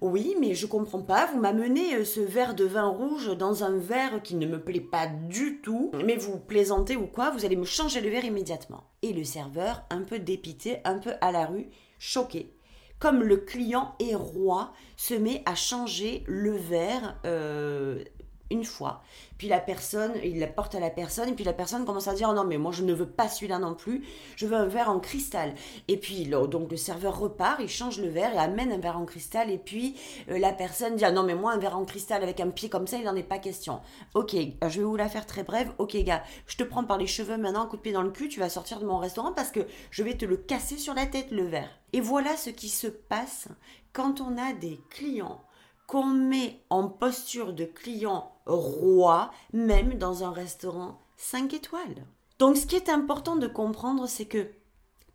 Oui, 0.00 0.36
mais 0.40 0.54
je 0.54 0.66
comprends 0.66 1.02
pas, 1.02 1.26
vous 1.26 1.40
m'amenez 1.40 1.96
euh, 1.96 2.04
ce 2.04 2.20
verre 2.20 2.54
de 2.54 2.64
vin 2.64 2.86
rouge 2.86 3.36
dans 3.36 3.64
un 3.64 3.76
verre 3.76 4.22
qui 4.22 4.34
ne 4.36 4.46
me 4.46 4.60
plaît 4.60 4.80
pas 4.80 5.06
du 5.06 5.60
tout, 5.60 5.90
mais 6.04 6.16
vous 6.16 6.38
plaisantez 6.38 6.96
ou 6.96 7.06
quoi, 7.06 7.30
vous 7.30 7.44
allez 7.44 7.56
me 7.56 7.64
changer 7.64 8.00
le 8.00 8.10
verre 8.10 8.24
immédiatement. 8.24 8.84
Et 9.02 9.12
le 9.12 9.24
serveur, 9.24 9.82
un 9.90 10.02
peu 10.02 10.18
dépité, 10.18 10.78
un 10.84 10.98
peu 10.98 11.12
à 11.20 11.32
la 11.32 11.46
rue, 11.46 11.68
choqué, 11.98 12.54
comme 12.98 13.22
le 13.22 13.36
client 13.36 13.94
est 14.00 14.14
roi, 14.14 14.72
se 14.96 15.14
met 15.14 15.42
à 15.46 15.54
changer 15.54 16.24
le 16.26 16.52
verre 16.52 17.18
euh, 17.26 18.02
une 18.50 18.64
fois. 18.64 19.02
Puis 19.36 19.48
la 19.48 19.60
personne, 19.60 20.12
il 20.24 20.38
la 20.38 20.46
porte 20.46 20.74
à 20.74 20.80
la 20.80 20.90
personne, 20.90 21.28
et 21.28 21.32
puis 21.32 21.44
la 21.44 21.52
personne 21.52 21.84
commence 21.84 22.08
à 22.08 22.14
dire 22.14 22.32
non 22.32 22.44
mais 22.44 22.58
moi 22.58 22.72
je 22.72 22.82
ne 22.82 22.92
veux 22.92 23.08
pas 23.08 23.28
celui-là 23.28 23.58
non 23.58 23.74
plus, 23.74 24.04
je 24.36 24.46
veux 24.46 24.56
un 24.56 24.66
verre 24.66 24.90
en 24.90 24.98
cristal. 24.98 25.54
Et 25.86 25.96
puis 25.96 26.26
donc 26.26 26.70
le 26.70 26.76
serveur 26.76 27.18
repart, 27.18 27.60
il 27.60 27.68
change 27.68 28.00
le 28.00 28.08
verre 28.08 28.34
et 28.34 28.38
amène 28.38 28.72
un 28.72 28.78
verre 28.78 28.98
en 28.98 29.04
cristal, 29.04 29.50
et 29.50 29.58
puis 29.58 29.96
euh, 30.30 30.38
la 30.38 30.52
personne 30.52 30.96
dit 30.96 31.04
ah 31.04 31.12
non 31.12 31.22
mais 31.22 31.34
moi 31.34 31.52
un 31.52 31.58
verre 31.58 31.76
en 31.76 31.84
cristal 31.84 32.22
avec 32.22 32.40
un 32.40 32.50
pied 32.50 32.68
comme 32.68 32.86
ça, 32.86 32.96
il 32.96 33.04
n'en 33.04 33.16
est 33.16 33.22
pas 33.22 33.38
question. 33.38 33.80
Ok, 34.14 34.34
je 34.34 34.78
vais 34.78 34.84
vous 34.84 34.96
la 34.96 35.08
faire 35.08 35.26
très 35.26 35.44
brève. 35.44 35.70
Ok 35.78 35.96
gars, 35.98 36.22
je 36.46 36.56
te 36.56 36.64
prends 36.64 36.84
par 36.84 36.98
les 36.98 37.06
cheveux 37.06 37.36
maintenant, 37.36 37.66
coup 37.66 37.76
de 37.76 37.82
pied 37.82 37.92
dans 37.92 38.02
le 38.02 38.10
cul, 38.10 38.28
tu 38.28 38.40
vas 38.40 38.48
sortir 38.48 38.80
de 38.80 38.86
mon 38.86 38.98
restaurant 38.98 39.32
parce 39.32 39.50
que 39.50 39.60
je 39.90 40.02
vais 40.02 40.16
te 40.16 40.24
le 40.24 40.36
casser 40.36 40.78
sur 40.78 40.94
la 40.94 41.06
tête 41.06 41.30
le 41.30 41.44
verre. 41.44 41.70
Et 41.92 42.00
voilà 42.00 42.36
ce 42.36 42.50
qui 42.50 42.68
se 42.68 42.86
passe 42.86 43.48
quand 43.92 44.20
on 44.20 44.36
a 44.36 44.52
des 44.52 44.80
clients 44.90 45.42
qu'on 45.86 46.04
met 46.04 46.60
en 46.68 46.86
posture 46.86 47.54
de 47.54 47.64
client 47.64 48.37
roi, 48.48 49.30
même 49.52 49.98
dans 49.98 50.24
un 50.24 50.32
restaurant 50.32 51.00
5 51.16 51.54
étoiles. 51.54 52.06
Donc 52.38 52.56
ce 52.56 52.66
qui 52.66 52.76
est 52.76 52.88
important 52.88 53.36
de 53.36 53.46
comprendre, 53.46 54.06
c'est 54.06 54.26
que 54.26 54.50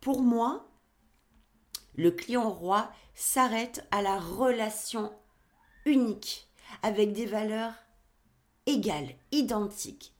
pour 0.00 0.22
moi, 0.22 0.68
le 1.96 2.10
client 2.10 2.50
roi 2.50 2.90
s'arrête 3.14 3.86
à 3.90 4.02
la 4.02 4.18
relation 4.18 5.12
unique, 5.86 6.48
avec 6.82 7.12
des 7.12 7.26
valeurs 7.26 7.74
égales, 8.66 9.14
identiques, 9.32 10.14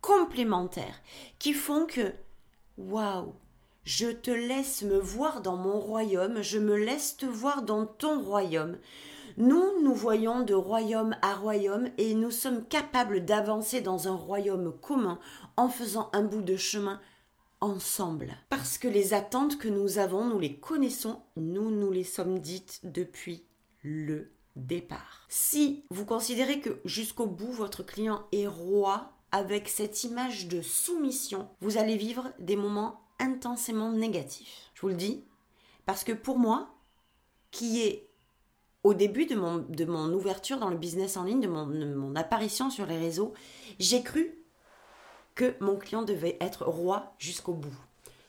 complémentaires, 0.00 1.00
qui 1.38 1.52
font 1.52 1.86
que, 1.86 2.14
waouh, 2.76 3.34
je 3.84 4.08
te 4.08 4.30
laisse 4.30 4.82
me 4.82 4.98
voir 4.98 5.40
dans 5.40 5.56
mon 5.56 5.80
royaume, 5.80 6.42
je 6.42 6.58
me 6.58 6.76
laisse 6.76 7.16
te 7.16 7.26
voir 7.26 7.62
dans 7.62 7.86
ton 7.86 8.20
royaume. 8.20 8.78
Nous, 9.40 9.80
nous 9.84 9.94
voyons 9.94 10.40
de 10.40 10.52
royaume 10.52 11.14
à 11.22 11.32
royaume 11.32 11.90
et 11.96 12.14
nous 12.14 12.32
sommes 12.32 12.64
capables 12.64 13.24
d'avancer 13.24 13.80
dans 13.80 14.08
un 14.08 14.16
royaume 14.16 14.76
commun 14.80 15.20
en 15.56 15.68
faisant 15.68 16.10
un 16.12 16.24
bout 16.24 16.42
de 16.42 16.56
chemin 16.56 17.00
ensemble. 17.60 18.36
Parce 18.48 18.78
que 18.78 18.88
les 18.88 19.14
attentes 19.14 19.56
que 19.56 19.68
nous 19.68 19.98
avons, 19.98 20.24
nous 20.24 20.40
les 20.40 20.56
connaissons, 20.56 21.20
nous 21.36 21.70
nous 21.70 21.92
les 21.92 22.02
sommes 22.02 22.40
dites 22.40 22.80
depuis 22.82 23.44
le 23.82 24.32
départ. 24.56 25.24
Si 25.28 25.84
vous 25.90 26.04
considérez 26.04 26.58
que 26.58 26.80
jusqu'au 26.84 27.26
bout 27.26 27.52
votre 27.52 27.84
client 27.84 28.24
est 28.32 28.48
roi 28.48 29.12
avec 29.30 29.68
cette 29.68 30.02
image 30.02 30.48
de 30.48 30.62
soumission, 30.62 31.48
vous 31.60 31.78
allez 31.78 31.96
vivre 31.96 32.32
des 32.40 32.56
moments 32.56 33.02
intensément 33.20 33.92
négatifs. 33.92 34.72
Je 34.74 34.80
vous 34.80 34.88
le 34.88 34.94
dis, 34.94 35.22
parce 35.86 36.02
que 36.02 36.12
pour 36.12 36.40
moi, 36.40 36.74
qui 37.52 37.82
est 37.82 38.07
au 38.84 38.94
début 38.94 39.26
de 39.26 39.34
mon, 39.34 40.12
ouverture 40.12 40.58
dans 40.58 40.70
le 40.70 40.76
business 40.76 41.16
en 41.16 41.24
ligne, 41.24 41.40
de 41.40 41.48
mon, 41.48 41.66
de 41.66 41.94
mon 41.94 42.14
apparition 42.16 42.70
sur 42.70 42.86
les 42.86 42.98
réseaux, 42.98 43.32
j'ai 43.78 44.02
cru 44.02 44.38
que 45.34 45.54
mon 45.60 45.76
client 45.76 46.02
devait 46.02 46.36
être 46.40 46.64
roi 46.64 47.14
jusqu'au 47.18 47.54
bout. 47.54 47.76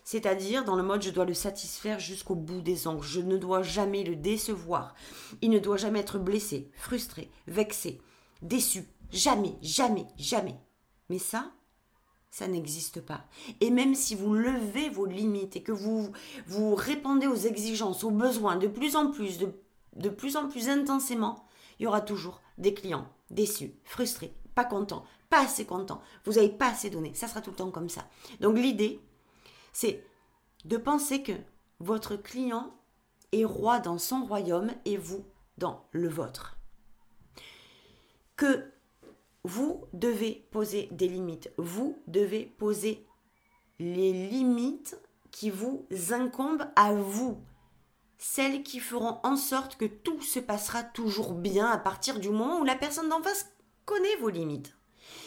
C'est-à-dire 0.03 0.65
dans 0.65 0.75
le 0.75 0.81
mode 0.81 1.03
je 1.03 1.12
dois 1.12 1.25
le 1.25 1.35
satisfaire 1.35 1.99
jusqu'au 1.99 2.33
bout 2.33 2.62
des 2.62 2.88
ongles. 2.88 3.05
Je 3.05 3.21
ne 3.21 3.38
dois 3.38 3.62
jamais 3.62 4.03
le 4.03 4.15
décevoir. 4.15 4.95
Il 5.41 5.51
ne 5.51 5.59
doit 5.59 5.77
jamais 5.77 5.99
être 5.99 6.17
blessé, 6.17 6.71
frustré, 6.73 7.29
vexé, 7.45 8.01
déçu. 8.41 8.88
Jamais, 9.12 9.55
jamais, 9.62 10.07
jamais. 10.17 10.59
Mais 11.09 11.19
ça, 11.19 11.51
ça 12.31 12.47
n'existe 12.47 13.01
pas. 13.01 13.25
Et 13.62 13.69
même 13.69 13.95
si 13.95 14.15
vous 14.15 14.33
levez 14.33 14.89
vos 14.89 15.05
limites 15.05 15.55
et 15.55 15.63
que 15.63 15.71
vous 15.71 16.12
vous 16.47 16.75
répondez 16.75 17.27
aux 17.27 17.35
exigences, 17.35 18.03
aux 18.03 18.12
besoins 18.12 18.55
de 18.55 18.67
plus 18.67 18.95
en 18.95 19.12
plus, 19.12 19.38
de 19.38 19.51
de 19.95 20.10
plus 20.10 20.36
en 20.36 20.47
plus 20.47 20.69
intensément, 20.69 21.47
il 21.80 21.84
y 21.84 21.88
aura 21.88 22.02
toujours 22.02 22.41
des 22.58 22.73
clients 22.73 23.08
déçus, 23.30 23.73
frustrés, 23.84 24.34
pas 24.56 24.65
contents, 24.65 25.06
pas 25.30 25.43
assez 25.43 25.65
contents, 25.65 26.02
vous 26.25 26.34
n'avez 26.34 26.49
pas 26.49 26.69
assez 26.71 26.89
donné. 26.89 27.13
Ça 27.13 27.28
sera 27.28 27.41
tout 27.41 27.52
le 27.52 27.56
temps 27.56 27.71
comme 27.71 27.89
ça. 27.89 28.08
Donc 28.39 28.58
l'idée, 28.58 28.99
c'est 29.73 30.04
de 30.65 30.78
penser 30.78 31.23
que 31.23 31.34
votre 31.80 32.15
client 32.15 32.73
est 33.32 33.45
roi 33.45 33.80
dans 33.80 33.97
son 33.97 34.25
royaume 34.25 34.71
et 34.86 34.97
vous 34.97 35.25
dans 35.58 35.86
le 35.91 36.10
vôtre. 36.10 36.58
Que 38.36 38.71
vous 39.43 39.86
devez 39.93 40.47
poser 40.52 40.89
des 40.91 41.08
limites. 41.08 41.52
Vous 41.58 42.02
devez 42.08 42.45
poser 42.45 43.06
les 43.80 44.12
limites 44.30 44.99
qui 45.32 45.49
vous 45.49 45.86
incombent 46.12 46.67
à 46.75 46.93
vous 46.93 47.41
celles 48.19 48.63
qui 48.63 48.79
feront 48.79 49.19
en 49.23 49.38
sorte 49.38 49.77
que 49.77 49.86
tout 49.86 50.21
se 50.21 50.39
passera 50.39 50.84
toujours 50.84 51.34
bien 51.34 51.67
à 51.67 51.77
partir 51.77 52.19
du 52.19 52.29
moment 52.29 52.60
où 52.60 52.65
la 52.65 52.75
personne 52.75 53.10
d'en 53.10 53.23
face 53.23 53.49
connaît 53.86 54.17
vos 54.17 54.29
limites. 54.29 54.75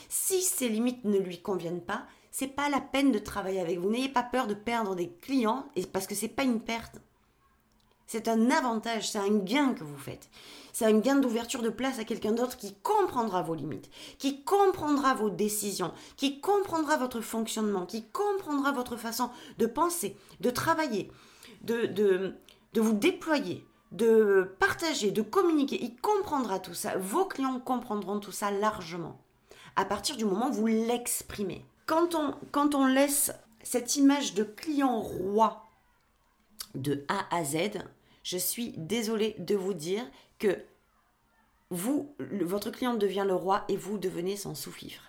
Si 0.09 0.43
ces 0.43 0.69
limites 0.69 1.05
ne 1.05 1.19
lui 1.19 1.41
conviennent 1.41 1.83
pas, 1.83 2.05
c'est 2.31 2.55
pas 2.55 2.69
la 2.69 2.81
peine 2.81 3.11
de 3.11 3.19
travailler 3.19 3.61
avec 3.61 3.79
vous. 3.79 3.91
N'ayez 3.91 4.11
pas 4.11 4.23
peur 4.23 4.47
de 4.47 4.55
perdre 4.55 4.95
des 4.95 5.11
clients 5.11 5.67
parce 5.93 6.07
que 6.07 6.15
c'est 6.15 6.29
pas 6.29 6.45
une 6.45 6.61
perte. 6.61 7.01
C'est 8.07 8.29
un 8.29 8.51
avantage, 8.51 9.11
c'est 9.11 9.19
un 9.19 9.39
gain 9.39 9.73
que 9.73 9.85
vous 9.85 9.97
faites. 9.97 10.29
C'est 10.75 10.85
un 10.85 10.99
gain 10.99 11.17
d'ouverture 11.17 11.63
de 11.63 11.71
place 11.71 11.99
à 11.99 12.05
quelqu'un 12.05 12.33
d'autre 12.33 12.59
qui 12.59 12.75
comprendra 12.83 13.41
vos 13.41 13.55
limites, 13.55 13.89
qui 14.19 14.45
comprendra 14.45 15.15
vos 15.15 15.31
décisions, 15.31 15.95
qui 16.17 16.41
comprendra 16.41 16.99
votre 16.99 17.23
fonctionnement, 17.23 17.87
qui 17.87 18.05
comprendra 18.05 18.73
votre 18.73 18.97
façon 18.97 19.31
de 19.57 19.67
penser, 19.67 20.17
de 20.41 20.51
travailler, 20.51 21.11
de, 21.63 21.87
de, 21.87 22.35
de 22.73 22.81
vous 22.81 22.93
déployer, 22.93 23.67
de 23.91 24.55
partager, 24.59 25.11
de 25.11 25.23
communiquer. 25.23 25.83
Il 25.83 25.97
comprendra 25.97 26.59
tout 26.59 26.75
ça. 26.75 26.97
Vos 26.97 27.25
clients 27.25 27.61
comprendront 27.61 28.21
tout 28.21 28.33
ça 28.33 28.51
largement. 28.51 29.21
À 29.77 29.85
partir 29.85 30.17
du 30.17 30.25
moment 30.25 30.49
où 30.49 30.53
vous 30.53 30.67
l'exprimez. 30.67 31.65
Quand 31.87 32.15
on, 32.15 32.87
laisse 32.87 33.33
cette 33.63 33.97
image 33.97 34.35
de 34.35 34.45
client 34.45 35.01
roi 35.01 35.67
de 36.75 37.05
A 37.09 37.35
à 37.35 37.45
Z, 37.45 37.57
je 38.23 38.39
suis 38.39 38.73
désolée 38.77 39.35
de 39.39 39.55
vous 39.55 39.75
dire 39.75 40.05
que 40.39 40.57
vous, 41.71 42.15
votre 42.19 42.71
client 42.71 42.95
devient 42.95 43.25
le 43.27 43.35
roi 43.35 43.65
et 43.69 43.77
vous 43.77 43.99
devenez 43.99 44.37
son 44.37 44.55
sous-fifre. 44.55 45.03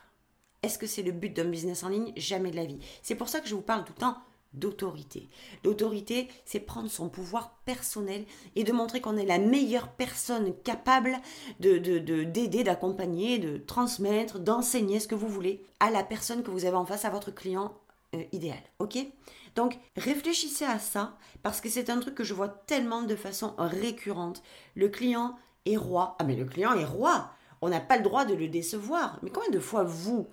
Est-ce 0.62 0.80
que 0.80 0.88
c'est 0.88 1.04
le 1.04 1.12
but 1.12 1.34
d'un 1.34 1.45
business 1.45 1.84
en 1.84 1.89
ligne? 1.89 2.13
Jamais 2.15 2.52
de 2.52 2.56
la 2.56 2.65
vie. 2.65 2.80
C'est 3.02 3.15
pour 3.15 3.30
ça 3.30 3.39
que 3.39 3.47
je 3.47 3.56
vous 3.56 3.62
parle 3.62 3.84
tout 3.84 3.93
le 3.95 3.99
temps 4.02 4.17
d'autorité. 4.54 5.30
L'autorité, 5.63 6.28
c'est 6.46 6.60
prendre 6.60 6.89
son 6.89 7.10
pouvoir 7.10 7.60
personnel 7.66 8.26
et 8.56 8.63
de 8.63 8.72
montrer 8.72 9.02
qu'on 9.02 9.18
est 9.18 9.26
la 9.26 9.39
meilleure 9.39 9.89
personne 9.89 10.54
capable 10.63 11.18
de, 11.60 11.78
d'aider, 11.78 12.63
d'accompagner, 12.63 13.39
de 13.39 13.58
transmettre, 13.58 14.39
d'enseigner 14.39 15.00
ce 15.00 15.08
que 15.08 15.16
vous 15.16 15.28
voulez 15.28 15.63
à 15.80 15.92
la 15.92 16.04
personne 16.04 16.44
que 16.44 16.52
vous 16.52 16.66
avez 16.66 16.78
en 16.78 16.86
face, 16.86 17.06
à 17.06 17.10
votre 17.10 17.32
client 17.32 17.74
euh, 18.16 18.24
idéal. 18.32 18.62
Ok? 18.80 18.98
Donc 19.56 19.78
réfléchissez 19.96 20.66
à 20.66 20.80
ça 20.80 21.18
parce 21.42 21.62
que 21.62 21.70
c'est 21.70 21.89
un 21.89 22.00
truc 22.00 22.16
que 22.16 22.24
je 22.24 22.34
vois 22.34 22.50
tellement 22.50 23.04
de 23.04 23.16
façon 23.16 23.54
récurrente. 23.58 24.42
Le 24.76 24.89
client 24.89 25.36
est 25.66 25.78
roi. 25.78 26.16
Ah 26.20 26.24
mais 26.24 26.36
le 26.36 26.46
client 26.46 26.74
est 26.74 26.86
roi. 26.86 27.32
On 27.62 27.70
n'a 27.70 27.80
pas 27.80 27.98
le 27.98 28.04
droit 28.04 28.26
de 28.26 28.34
le 28.34 28.48
décevoir. 28.48 29.20
Mais 29.24 29.30
combien 29.30 29.52
de 29.52 29.60
fois 29.60 29.84
vous, 29.84 30.28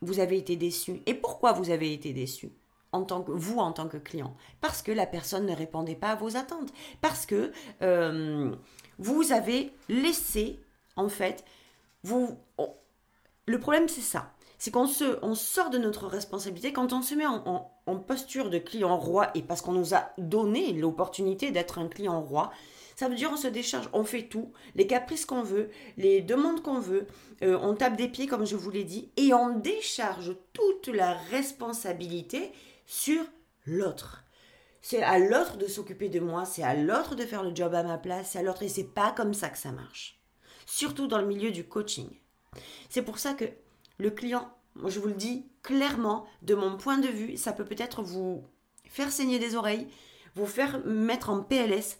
vous 0.00 0.20
avez 0.20 0.38
été 0.38 0.56
déçu? 0.56 1.02
Et 1.06 1.14
pourquoi 1.14 1.52
vous 1.52 1.70
avez 1.70 1.92
été 1.92 2.12
déçu? 2.12 2.50
En 2.92 3.04
tant 3.04 3.22
que 3.22 3.32
vous 3.32 3.58
en 3.58 3.72
tant 3.72 3.88
que 3.88 3.96
client. 3.96 4.34
Parce 4.60 4.82
que 4.82 4.92
la 4.92 5.06
personne 5.06 5.46
ne 5.46 5.54
répondait 5.54 5.94
pas 5.94 6.10
à 6.10 6.14
vos 6.14 6.36
attentes. 6.36 6.72
Parce 7.00 7.26
que 7.26 7.52
euh, 7.82 8.54
vous 8.98 9.32
avez 9.32 9.72
laissé 9.88 10.60
en 10.96 11.08
fait 11.08 11.44
vous 12.04 12.36
le 13.46 13.58
problème 13.58 13.88
c'est 13.88 14.00
ça. 14.00 14.32
C'est 14.58 14.70
qu'on 14.70 14.86
se 14.86 15.18
on 15.22 15.34
sort 15.34 15.70
de 15.70 15.78
notre 15.78 16.06
responsabilité 16.06 16.72
quand 16.72 16.92
on 16.92 17.02
se 17.02 17.14
met 17.14 17.26
en, 17.26 17.72
en 17.86 17.96
posture 17.96 18.50
de 18.50 18.58
client 18.58 18.96
roi 18.96 19.30
et 19.34 19.42
parce 19.42 19.60
qu'on 19.60 19.72
nous 19.72 19.94
a 19.94 20.10
donné 20.18 20.72
l'opportunité 20.72 21.50
d'être 21.50 21.78
un 21.78 21.88
client 21.88 22.20
roi 22.20 22.52
Ça 22.94 23.08
veut 23.08 23.14
dire 23.14 23.30
on 23.32 23.36
se 23.36 23.48
décharge, 23.48 23.88
on 23.92 24.04
fait 24.04 24.24
tout, 24.24 24.52
les 24.74 24.86
caprices 24.86 25.26
qu'on 25.26 25.42
veut, 25.42 25.70
les 25.96 26.20
demandes 26.20 26.62
qu'on 26.62 26.78
veut, 26.78 27.06
euh, 27.42 27.58
on 27.62 27.74
tape 27.74 27.96
des 27.96 28.08
pieds 28.08 28.26
comme 28.26 28.46
je 28.46 28.56
vous 28.56 28.70
l'ai 28.70 28.84
dit, 28.84 29.10
et 29.16 29.34
on 29.34 29.58
décharge 29.58 30.36
toute 30.52 30.88
la 30.88 31.14
responsabilité 31.30 32.52
sur 32.86 33.24
l'autre. 33.66 34.24
C'est 34.80 35.02
à 35.02 35.18
l'autre 35.18 35.56
de 35.56 35.66
s'occuper 35.66 36.08
de 36.08 36.20
moi, 36.20 36.44
c'est 36.44 36.64
à 36.64 36.74
l'autre 36.74 37.14
de 37.14 37.24
faire 37.24 37.44
le 37.44 37.54
job 37.54 37.74
à 37.74 37.82
ma 37.82 37.98
place, 37.98 38.30
c'est 38.32 38.40
à 38.40 38.42
l'autre 38.42 38.64
et 38.64 38.68
c'est 38.68 38.82
pas 38.82 39.12
comme 39.12 39.34
ça 39.34 39.48
que 39.48 39.58
ça 39.58 39.70
marche. 39.70 40.20
Surtout 40.66 41.06
dans 41.06 41.18
le 41.18 41.26
milieu 41.26 41.52
du 41.52 41.64
coaching. 41.64 42.08
C'est 42.90 43.02
pour 43.02 43.18
ça 43.18 43.34
que 43.34 43.44
le 43.98 44.10
client, 44.10 44.52
je 44.86 44.98
vous 44.98 45.08
le 45.08 45.14
dis 45.14 45.46
clairement, 45.62 46.26
de 46.42 46.54
mon 46.54 46.76
point 46.76 46.98
de 46.98 47.08
vue, 47.08 47.36
ça 47.36 47.52
peut 47.52 47.64
peut-être 47.64 48.02
vous 48.02 48.44
faire 48.88 49.12
saigner 49.12 49.38
des 49.38 49.54
oreilles, 49.54 49.86
vous 50.34 50.46
faire 50.46 50.84
mettre 50.84 51.30
en 51.30 51.42
PLS. 51.42 51.98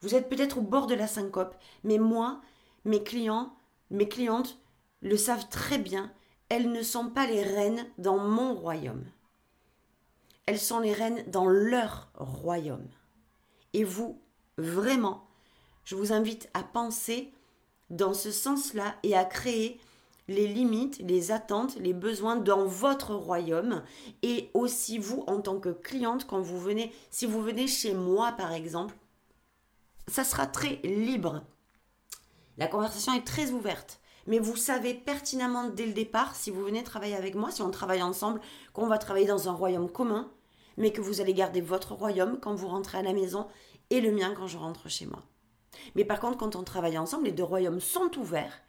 Vous 0.00 0.14
êtes 0.14 0.28
peut-être 0.28 0.58
au 0.58 0.62
bord 0.62 0.86
de 0.86 0.94
la 0.94 1.06
syncope, 1.06 1.56
mais 1.84 1.98
moi, 1.98 2.40
mes 2.84 3.02
clients, 3.02 3.54
mes 3.90 4.08
clientes 4.08 4.58
le 5.02 5.16
savent 5.16 5.48
très 5.48 5.78
bien, 5.78 6.12
elles 6.48 6.70
ne 6.70 6.82
sont 6.82 7.10
pas 7.10 7.26
les 7.26 7.42
reines 7.42 7.86
dans 7.98 8.18
mon 8.18 8.54
royaume. 8.54 9.04
Elles 10.46 10.58
sont 10.58 10.80
les 10.80 10.92
reines 10.92 11.24
dans 11.28 11.46
leur 11.46 12.10
royaume. 12.14 12.88
Et 13.72 13.84
vous, 13.84 14.20
vraiment, 14.58 15.26
je 15.84 15.94
vous 15.94 16.12
invite 16.12 16.48
à 16.54 16.62
penser 16.62 17.32
dans 17.88 18.14
ce 18.14 18.30
sens-là 18.30 18.94
et 19.02 19.16
à 19.16 19.24
créer 19.24 19.80
les 20.28 20.46
limites, 20.46 20.98
les 20.98 21.32
attentes, 21.32 21.76
les 21.76 21.92
besoins 21.92 22.36
dans 22.36 22.64
votre 22.64 23.14
royaume 23.14 23.82
et 24.22 24.50
aussi 24.54 24.98
vous 24.98 25.24
en 25.26 25.40
tant 25.40 25.58
que 25.58 25.70
cliente 25.70 26.26
quand 26.26 26.40
vous 26.40 26.60
venez, 26.60 26.94
si 27.10 27.26
vous 27.26 27.42
venez 27.42 27.66
chez 27.66 27.94
moi 27.94 28.32
par 28.32 28.52
exemple, 28.52 28.94
ça 30.06 30.22
sera 30.22 30.46
très 30.46 30.76
libre. 30.84 31.42
La 32.58 32.68
conversation 32.68 33.12
est 33.14 33.26
très 33.26 33.50
ouverte. 33.50 34.00
Mais 34.30 34.38
vous 34.38 34.54
savez 34.54 34.94
pertinemment 34.94 35.68
dès 35.70 35.86
le 35.86 35.92
départ, 35.92 36.36
si 36.36 36.52
vous 36.52 36.62
venez 36.62 36.84
travailler 36.84 37.16
avec 37.16 37.34
moi, 37.34 37.50
si 37.50 37.62
on 37.62 37.70
travaille 37.72 38.00
ensemble, 38.00 38.40
qu'on 38.72 38.86
va 38.86 38.96
travailler 38.96 39.26
dans 39.26 39.48
un 39.48 39.52
royaume 39.52 39.90
commun, 39.90 40.30
mais 40.76 40.92
que 40.92 41.00
vous 41.00 41.20
allez 41.20 41.34
garder 41.34 41.60
votre 41.60 41.94
royaume 41.94 42.38
quand 42.40 42.54
vous 42.54 42.68
rentrez 42.68 42.98
à 42.98 43.02
la 43.02 43.12
maison 43.12 43.48
et 43.90 44.00
le 44.00 44.12
mien 44.12 44.32
quand 44.36 44.46
je 44.46 44.56
rentre 44.56 44.88
chez 44.88 45.04
moi. 45.04 45.24
Mais 45.96 46.04
par 46.04 46.20
contre, 46.20 46.38
quand 46.38 46.54
on 46.54 46.62
travaille 46.62 46.96
ensemble, 46.96 47.24
les 47.24 47.32
deux 47.32 47.42
royaumes 47.42 47.80
sont 47.80 48.16
ouverts, 48.18 48.62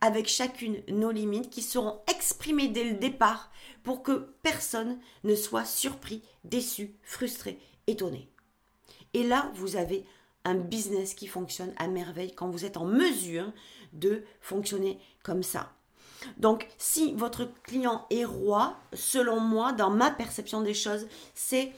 avec 0.00 0.28
chacune 0.28 0.82
nos 0.88 1.10
limites 1.10 1.50
qui 1.50 1.60
seront 1.60 2.00
exprimées 2.10 2.68
dès 2.68 2.84
le 2.84 2.94
départ 2.94 3.50
pour 3.82 4.02
que 4.02 4.34
personne 4.42 4.98
ne 5.24 5.34
soit 5.34 5.66
surpris, 5.66 6.22
déçu, 6.44 6.96
frustré, 7.02 7.58
étonné. 7.86 8.30
Et 9.12 9.24
là, 9.24 9.52
vous 9.56 9.76
avez 9.76 10.06
un 10.44 10.54
business 10.54 11.14
qui 11.14 11.26
fonctionne 11.26 11.74
à 11.76 11.86
merveille 11.86 12.34
quand 12.34 12.48
vous 12.48 12.64
êtes 12.64 12.76
en 12.76 12.84
mesure 12.84 13.52
de 13.92 14.24
fonctionner 14.40 14.98
comme 15.22 15.42
ça. 15.42 15.72
Donc, 16.36 16.68
si 16.78 17.14
votre 17.14 17.48
client 17.62 18.06
est 18.10 18.24
roi, 18.24 18.76
selon 18.92 19.40
moi, 19.40 19.72
dans 19.72 19.90
ma 19.90 20.10
perception 20.10 20.60
des 20.60 20.74
choses, 20.74 21.06
c'est 21.34 21.72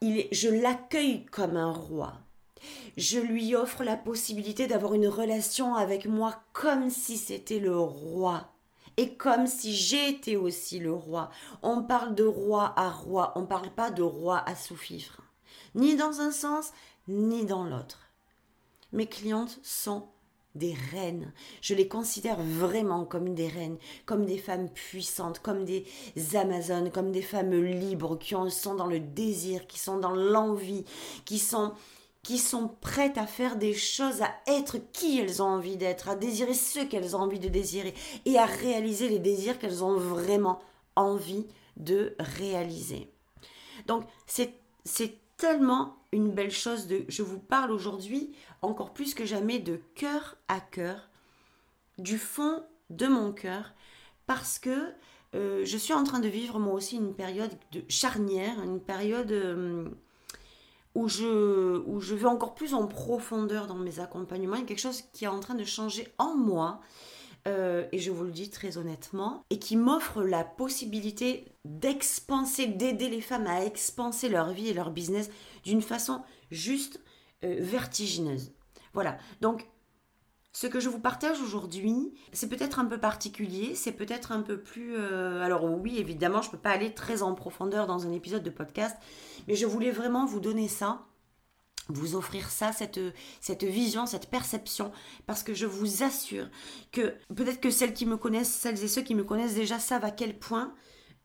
il 0.00 0.28
je 0.30 0.48
l'accueille 0.48 1.26
comme 1.26 1.56
un 1.56 1.72
roi. 1.72 2.14
Je 2.96 3.18
lui 3.18 3.54
offre 3.54 3.84
la 3.84 3.96
possibilité 3.96 4.66
d'avoir 4.66 4.94
une 4.94 5.08
relation 5.08 5.74
avec 5.74 6.06
moi 6.06 6.42
comme 6.52 6.90
si 6.90 7.16
c'était 7.16 7.60
le 7.60 7.76
roi 7.78 8.52
et 8.96 9.14
comme 9.14 9.46
si 9.46 9.74
j'étais 9.74 10.36
aussi 10.36 10.80
le 10.80 10.92
roi. 10.92 11.30
On 11.62 11.82
parle 11.82 12.14
de 12.14 12.24
roi 12.24 12.72
à 12.76 12.90
roi, 12.90 13.32
on 13.36 13.42
ne 13.42 13.46
parle 13.46 13.70
pas 13.70 13.90
de 13.90 14.02
roi 14.02 14.42
à 14.46 14.56
sous-fifre, 14.56 15.22
ni 15.76 15.94
dans 15.94 16.20
un 16.20 16.32
sens, 16.32 16.72
ni 17.06 17.44
dans 17.44 17.64
l'autre. 17.64 18.00
Mes 18.92 19.06
clientes 19.06 19.58
sont 19.62 20.08
des 20.54 20.74
reines. 20.92 21.32
Je 21.60 21.74
les 21.74 21.88
considère 21.88 22.40
vraiment 22.40 23.04
comme 23.04 23.34
des 23.34 23.48
reines, 23.48 23.78
comme 24.06 24.24
des 24.24 24.38
femmes 24.38 24.68
puissantes, 24.68 25.40
comme 25.40 25.64
des 25.64 25.84
amazones, 26.34 26.90
comme 26.90 27.12
des 27.12 27.22
femmes 27.22 27.54
libres 27.54 28.18
qui 28.18 28.34
sont 28.50 28.74
dans 28.74 28.86
le 28.86 29.00
désir, 29.00 29.66
qui 29.66 29.78
sont 29.78 29.98
dans 29.98 30.14
l'envie, 30.14 30.84
qui 31.24 31.38
sont 31.38 31.72
qui 32.24 32.38
sont 32.38 32.68
prêtes 32.80 33.16
à 33.16 33.26
faire 33.26 33.56
des 33.56 33.72
choses, 33.72 34.20
à 34.22 34.34
être 34.48 34.76
qui 34.92 35.18
elles 35.18 35.40
ont 35.40 35.46
envie 35.46 35.76
d'être, 35.76 36.08
à 36.08 36.16
désirer 36.16 36.52
ce 36.52 36.80
qu'elles 36.80 37.16
ont 37.16 37.20
envie 37.20 37.38
de 37.38 37.48
désirer 37.48 37.94
et 38.26 38.36
à 38.36 38.44
réaliser 38.44 39.08
les 39.08 39.18
désirs 39.18 39.58
qu'elles 39.58 39.82
ont 39.82 39.96
vraiment 39.96 40.58
envie 40.96 41.46
de 41.76 42.14
réaliser. 42.18 43.08
Donc 43.86 44.04
c'est 44.26 44.52
tellement 45.38 45.96
une 46.12 46.32
belle 46.32 46.50
chose 46.50 46.86
de 46.86 47.04
je 47.08 47.22
vous 47.22 47.38
parle 47.38 47.70
aujourd'hui 47.70 48.32
encore 48.60 48.92
plus 48.92 49.14
que 49.14 49.24
jamais 49.24 49.58
de 49.58 49.80
cœur 49.94 50.36
à 50.48 50.60
cœur 50.60 51.08
du 51.96 52.18
fond 52.18 52.62
de 52.90 53.06
mon 53.06 53.32
cœur 53.32 53.72
parce 54.26 54.58
que 54.58 54.92
euh, 55.34 55.64
je 55.64 55.76
suis 55.76 55.94
en 55.94 56.04
train 56.04 56.20
de 56.20 56.28
vivre 56.28 56.58
moi 56.58 56.74
aussi 56.74 56.96
une 56.96 57.14
période 57.14 57.50
de 57.72 57.82
charnière, 57.88 58.62
une 58.62 58.80
période 58.80 59.30
euh, 59.30 59.88
où, 60.94 61.08
je, 61.08 61.78
où 61.86 62.00
je 62.00 62.14
vais 62.14 62.26
encore 62.26 62.54
plus 62.54 62.74
en 62.74 62.86
profondeur 62.86 63.66
dans 63.66 63.74
mes 63.74 64.00
accompagnements. 64.00 64.56
Il 64.56 64.60
y 64.60 64.64
a 64.64 64.66
quelque 64.66 64.80
chose 64.80 65.02
qui 65.12 65.24
est 65.24 65.28
en 65.28 65.40
train 65.40 65.54
de 65.54 65.64
changer 65.64 66.08
en 66.18 66.34
moi 66.34 66.80
euh, 67.46 67.86
et 67.92 67.98
je 67.98 68.10
vous 68.10 68.24
le 68.24 68.30
dis 68.30 68.50
très 68.50 68.78
honnêtement, 68.78 69.44
et 69.50 69.58
qui 69.58 69.76
m'offre 69.76 70.22
la 70.22 70.44
possibilité 70.44 71.52
d'expanser, 71.64 72.66
d'aider 72.66 73.08
les 73.08 73.20
femmes 73.20 73.46
à 73.46 73.64
expanser 73.64 74.28
leur 74.28 74.50
vie 74.52 74.68
et 74.68 74.74
leur 74.74 74.90
business 74.90 75.30
d'une 75.64 75.82
façon 75.82 76.22
juste 76.50 77.00
euh, 77.44 77.56
vertigineuse. 77.60 78.52
Voilà, 78.92 79.18
donc 79.40 79.66
ce 80.52 80.66
que 80.66 80.80
je 80.80 80.88
vous 80.88 80.98
partage 80.98 81.40
aujourd'hui, 81.40 82.14
c'est 82.32 82.48
peut-être 82.48 82.80
un 82.80 82.84
peu 82.84 82.98
particulier, 82.98 83.74
c'est 83.74 83.92
peut-être 83.92 84.32
un 84.32 84.42
peu 84.42 84.60
plus... 84.60 84.96
Euh, 84.96 85.42
alors 85.42 85.64
oui, 85.64 85.98
évidemment, 85.98 86.42
je 86.42 86.48
ne 86.48 86.52
peux 86.52 86.58
pas 86.58 86.70
aller 86.70 86.94
très 86.94 87.22
en 87.22 87.34
profondeur 87.34 87.86
dans 87.86 88.06
un 88.06 88.12
épisode 88.12 88.42
de 88.42 88.50
podcast, 88.50 88.96
mais 89.46 89.54
je 89.54 89.66
voulais 89.66 89.92
vraiment 89.92 90.26
vous 90.26 90.40
donner 90.40 90.66
ça 90.66 91.06
vous 91.88 92.14
offrir 92.14 92.50
ça, 92.50 92.72
cette, 92.72 93.00
vision, 93.64 94.06
cette 94.06 94.30
perception, 94.30 94.92
parce 95.26 95.42
que 95.42 95.54
je 95.54 95.66
vous 95.66 96.02
assure 96.02 96.48
que 96.92 97.14
peut-être 97.34 97.60
que 97.60 97.70
celles 97.70 97.94
qui 97.94 98.06
me 98.06 98.16
connaissent, 98.16 98.52
celles 98.52 98.82
et 98.82 98.88
ceux 98.88 99.02
qui 99.02 99.14
me 99.14 99.24
connaissent 99.24 99.54
déjà 99.54 99.78
savent 99.78 100.04
à 100.04 100.10
quel 100.10 100.38
point 100.38 100.74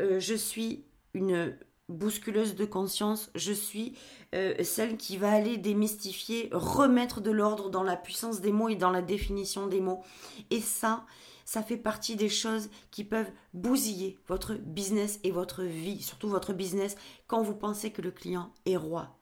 euh, 0.01 0.19
je 0.19 0.33
suis 0.33 0.85
une 1.13 1.55
bousculeuse 1.89 2.55
de 2.55 2.65
conscience, 2.65 3.29
je 3.35 3.51
suis 3.51 3.97
euh, 4.33 4.55
celle 4.63 4.97
qui 4.97 5.17
va 5.17 5.31
aller 5.31 5.57
démystifier, 5.57 6.49
remettre 6.51 7.21
de 7.21 7.31
l'ordre 7.31 7.69
dans 7.69 7.83
la 7.83 7.97
puissance 7.97 8.41
des 8.41 8.51
mots 8.51 8.69
et 8.69 8.75
dans 8.75 8.89
la 8.89 9.01
définition 9.01 9.67
des 9.67 9.81
mots. 9.81 10.01
Et 10.49 10.61
ça, 10.61 11.05
ça 11.45 11.61
fait 11.61 11.77
partie 11.77 12.15
des 12.15 12.29
choses 12.29 12.69
qui 12.89 13.03
peuvent 13.03 13.31
bousiller 13.53 14.17
votre 14.27 14.53
business 14.55 15.19
et 15.23 15.31
votre 15.31 15.63
vie, 15.63 16.01
surtout 16.01 16.29
votre 16.29 16.53
business, 16.53 16.95
quand 17.27 17.43
vous 17.43 17.55
pensez 17.55 17.91
que 17.91 18.01
le 18.01 18.11
client 18.11 18.53
est 18.65 18.77
roi 18.77 19.19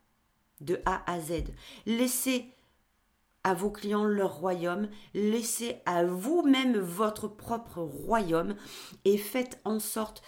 de 0.62 0.82
A 0.86 1.04
à 1.12 1.20
Z. 1.20 1.44
Laissez 1.86 2.54
à 3.44 3.54
vos 3.54 3.72
clients 3.72 4.06
leur 4.06 4.36
royaume, 4.36 4.88
laissez 5.14 5.78
à 5.86 6.04
vous-même 6.04 6.78
votre 6.78 7.28
propre 7.28 7.80
royaume 7.80 8.56
et 9.06 9.18
faites 9.18 9.60
en 9.66 9.80
sorte 9.80 10.22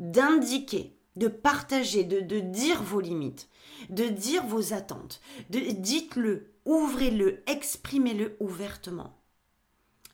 d'indiquer, 0.00 0.96
de 1.14 1.28
partager, 1.28 2.04
de, 2.04 2.40
dire 2.40 2.82
vos 2.82 3.00
limites, 3.00 3.48
de 3.88 4.04
dire 4.04 4.44
vos 4.44 4.72
attentes, 4.72 5.20
de, 5.50 5.60
dites-le, 5.60 6.52
ouvrez-le, 6.64 7.42
exprimez-le 7.46 8.36
ouvertement. 8.40 9.16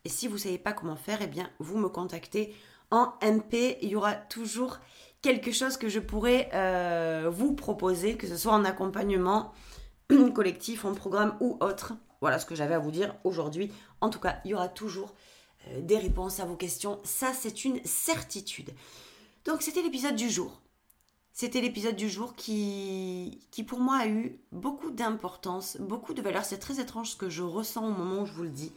Et 0.04 0.08
si 0.08 0.26
vous 0.26 0.34
ne 0.34 0.40
savez 0.40 0.58
pas 0.58 0.72
comment 0.72 0.96
faire, 0.96 1.20
eh 1.22 1.26
bien, 1.26 1.50
vous 1.58 1.78
me 1.78 1.88
contactez 1.88 2.54
en 2.90 3.14
MP. 3.22 3.78
Il 3.82 3.90
y 3.90 3.96
aura 3.96 4.14
toujours 4.14 4.78
quelque 5.22 5.52
chose 5.52 5.76
que 5.76 5.88
je 5.88 6.00
pourrais 6.00 6.50
euh, 6.52 7.30
vous 7.32 7.54
proposer, 7.54 8.16
que 8.16 8.26
ce 8.26 8.36
soit 8.36 8.52
en 8.52 8.64
accompagnement 8.64 9.52
collectif, 10.34 10.84
en 10.84 10.94
programme 10.94 11.36
ou 11.40 11.56
autre. 11.60 11.94
Voilà 12.20 12.38
ce 12.38 12.46
que 12.46 12.54
j'avais 12.54 12.74
à 12.74 12.78
vous 12.78 12.90
dire 12.90 13.14
aujourd'hui. 13.24 13.72
En 14.00 14.10
tout 14.10 14.20
cas, 14.20 14.40
il 14.44 14.50
y 14.50 14.54
aura 14.54 14.68
toujours 14.68 15.14
euh, 15.68 15.80
des 15.80 15.96
réponses 15.96 16.40
à 16.40 16.44
vos 16.44 16.56
questions. 16.56 17.00
Ça, 17.04 17.32
c'est 17.32 17.64
une 17.64 17.82
certitude. 17.84 18.70
Donc, 19.44 19.62
c'était 19.62 19.82
l'épisode 19.82 20.16
du 20.16 20.28
jour. 20.28 20.60
C'était 21.32 21.62
l'épisode 21.62 21.96
du 21.96 22.10
jour 22.10 22.34
qui, 22.36 23.40
pour 23.66 23.80
moi, 23.80 24.00
a 24.02 24.06
eu 24.06 24.38
beaucoup 24.52 24.90
d'importance, 24.90 25.78
beaucoup 25.80 26.12
de 26.12 26.20
valeur. 26.20 26.44
C'est 26.44 26.58
très 26.58 26.78
étrange 26.78 27.10
ce 27.10 27.16
que 27.16 27.30
je 27.30 27.42
ressens 27.42 27.86
au 27.86 27.90
moment 27.90 28.22
où 28.22 28.26
je 28.26 28.32
vous 28.32 28.42
le 28.42 28.50
dis. 28.50 28.70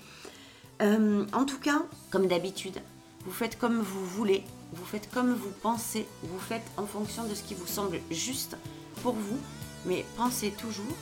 Euh, 0.81 1.25
en 1.33 1.45
tout 1.45 1.59
cas, 1.59 1.83
comme 2.11 2.27
d'habitude, 2.27 2.79
vous 3.25 3.31
faites 3.31 3.57
comme 3.57 3.79
vous 3.81 4.05
voulez, 4.05 4.43
vous 4.73 4.85
faites 4.85 5.09
comme 5.11 5.33
vous 5.33 5.51
pensez, 5.61 6.05
vous 6.23 6.39
faites 6.39 6.65
en 6.77 6.85
fonction 6.85 7.23
de 7.25 7.33
ce 7.33 7.43
qui 7.43 7.55
vous 7.55 7.67
semble 7.67 7.99
juste 8.11 8.57
pour 9.01 9.13
vous, 9.13 9.39
mais 9.85 10.05
pensez 10.17 10.51
toujours 10.51 10.95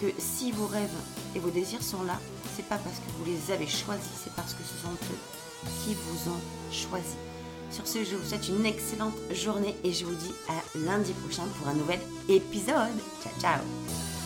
que 0.00 0.06
si 0.18 0.52
vos 0.52 0.66
rêves 0.66 0.88
et 1.34 1.38
vos 1.38 1.50
désirs 1.50 1.82
sont 1.82 2.02
là, 2.02 2.18
c'est 2.56 2.66
pas 2.66 2.78
parce 2.78 2.96
que 2.96 3.10
vous 3.18 3.24
les 3.26 3.52
avez 3.52 3.66
choisis, 3.66 4.10
c'est 4.24 4.34
parce 4.34 4.54
que 4.54 4.62
ce 4.62 4.82
sont 4.82 4.92
eux 4.92 5.68
qui 5.84 5.94
vous 5.94 6.30
ont 6.30 6.72
choisi. 6.72 7.16
Sur 7.70 7.86
ce, 7.86 8.04
je 8.04 8.16
vous 8.16 8.28
souhaite 8.28 8.48
une 8.48 8.66
excellente 8.66 9.14
journée 9.32 9.76
et 9.84 9.92
je 9.92 10.04
vous 10.04 10.14
dis 10.14 10.32
à 10.48 10.78
lundi 10.78 11.12
prochain 11.12 11.44
pour 11.58 11.68
un 11.68 11.74
nouvel 11.74 12.00
épisode. 12.28 12.98
Ciao 13.22 13.32
ciao 13.40 14.19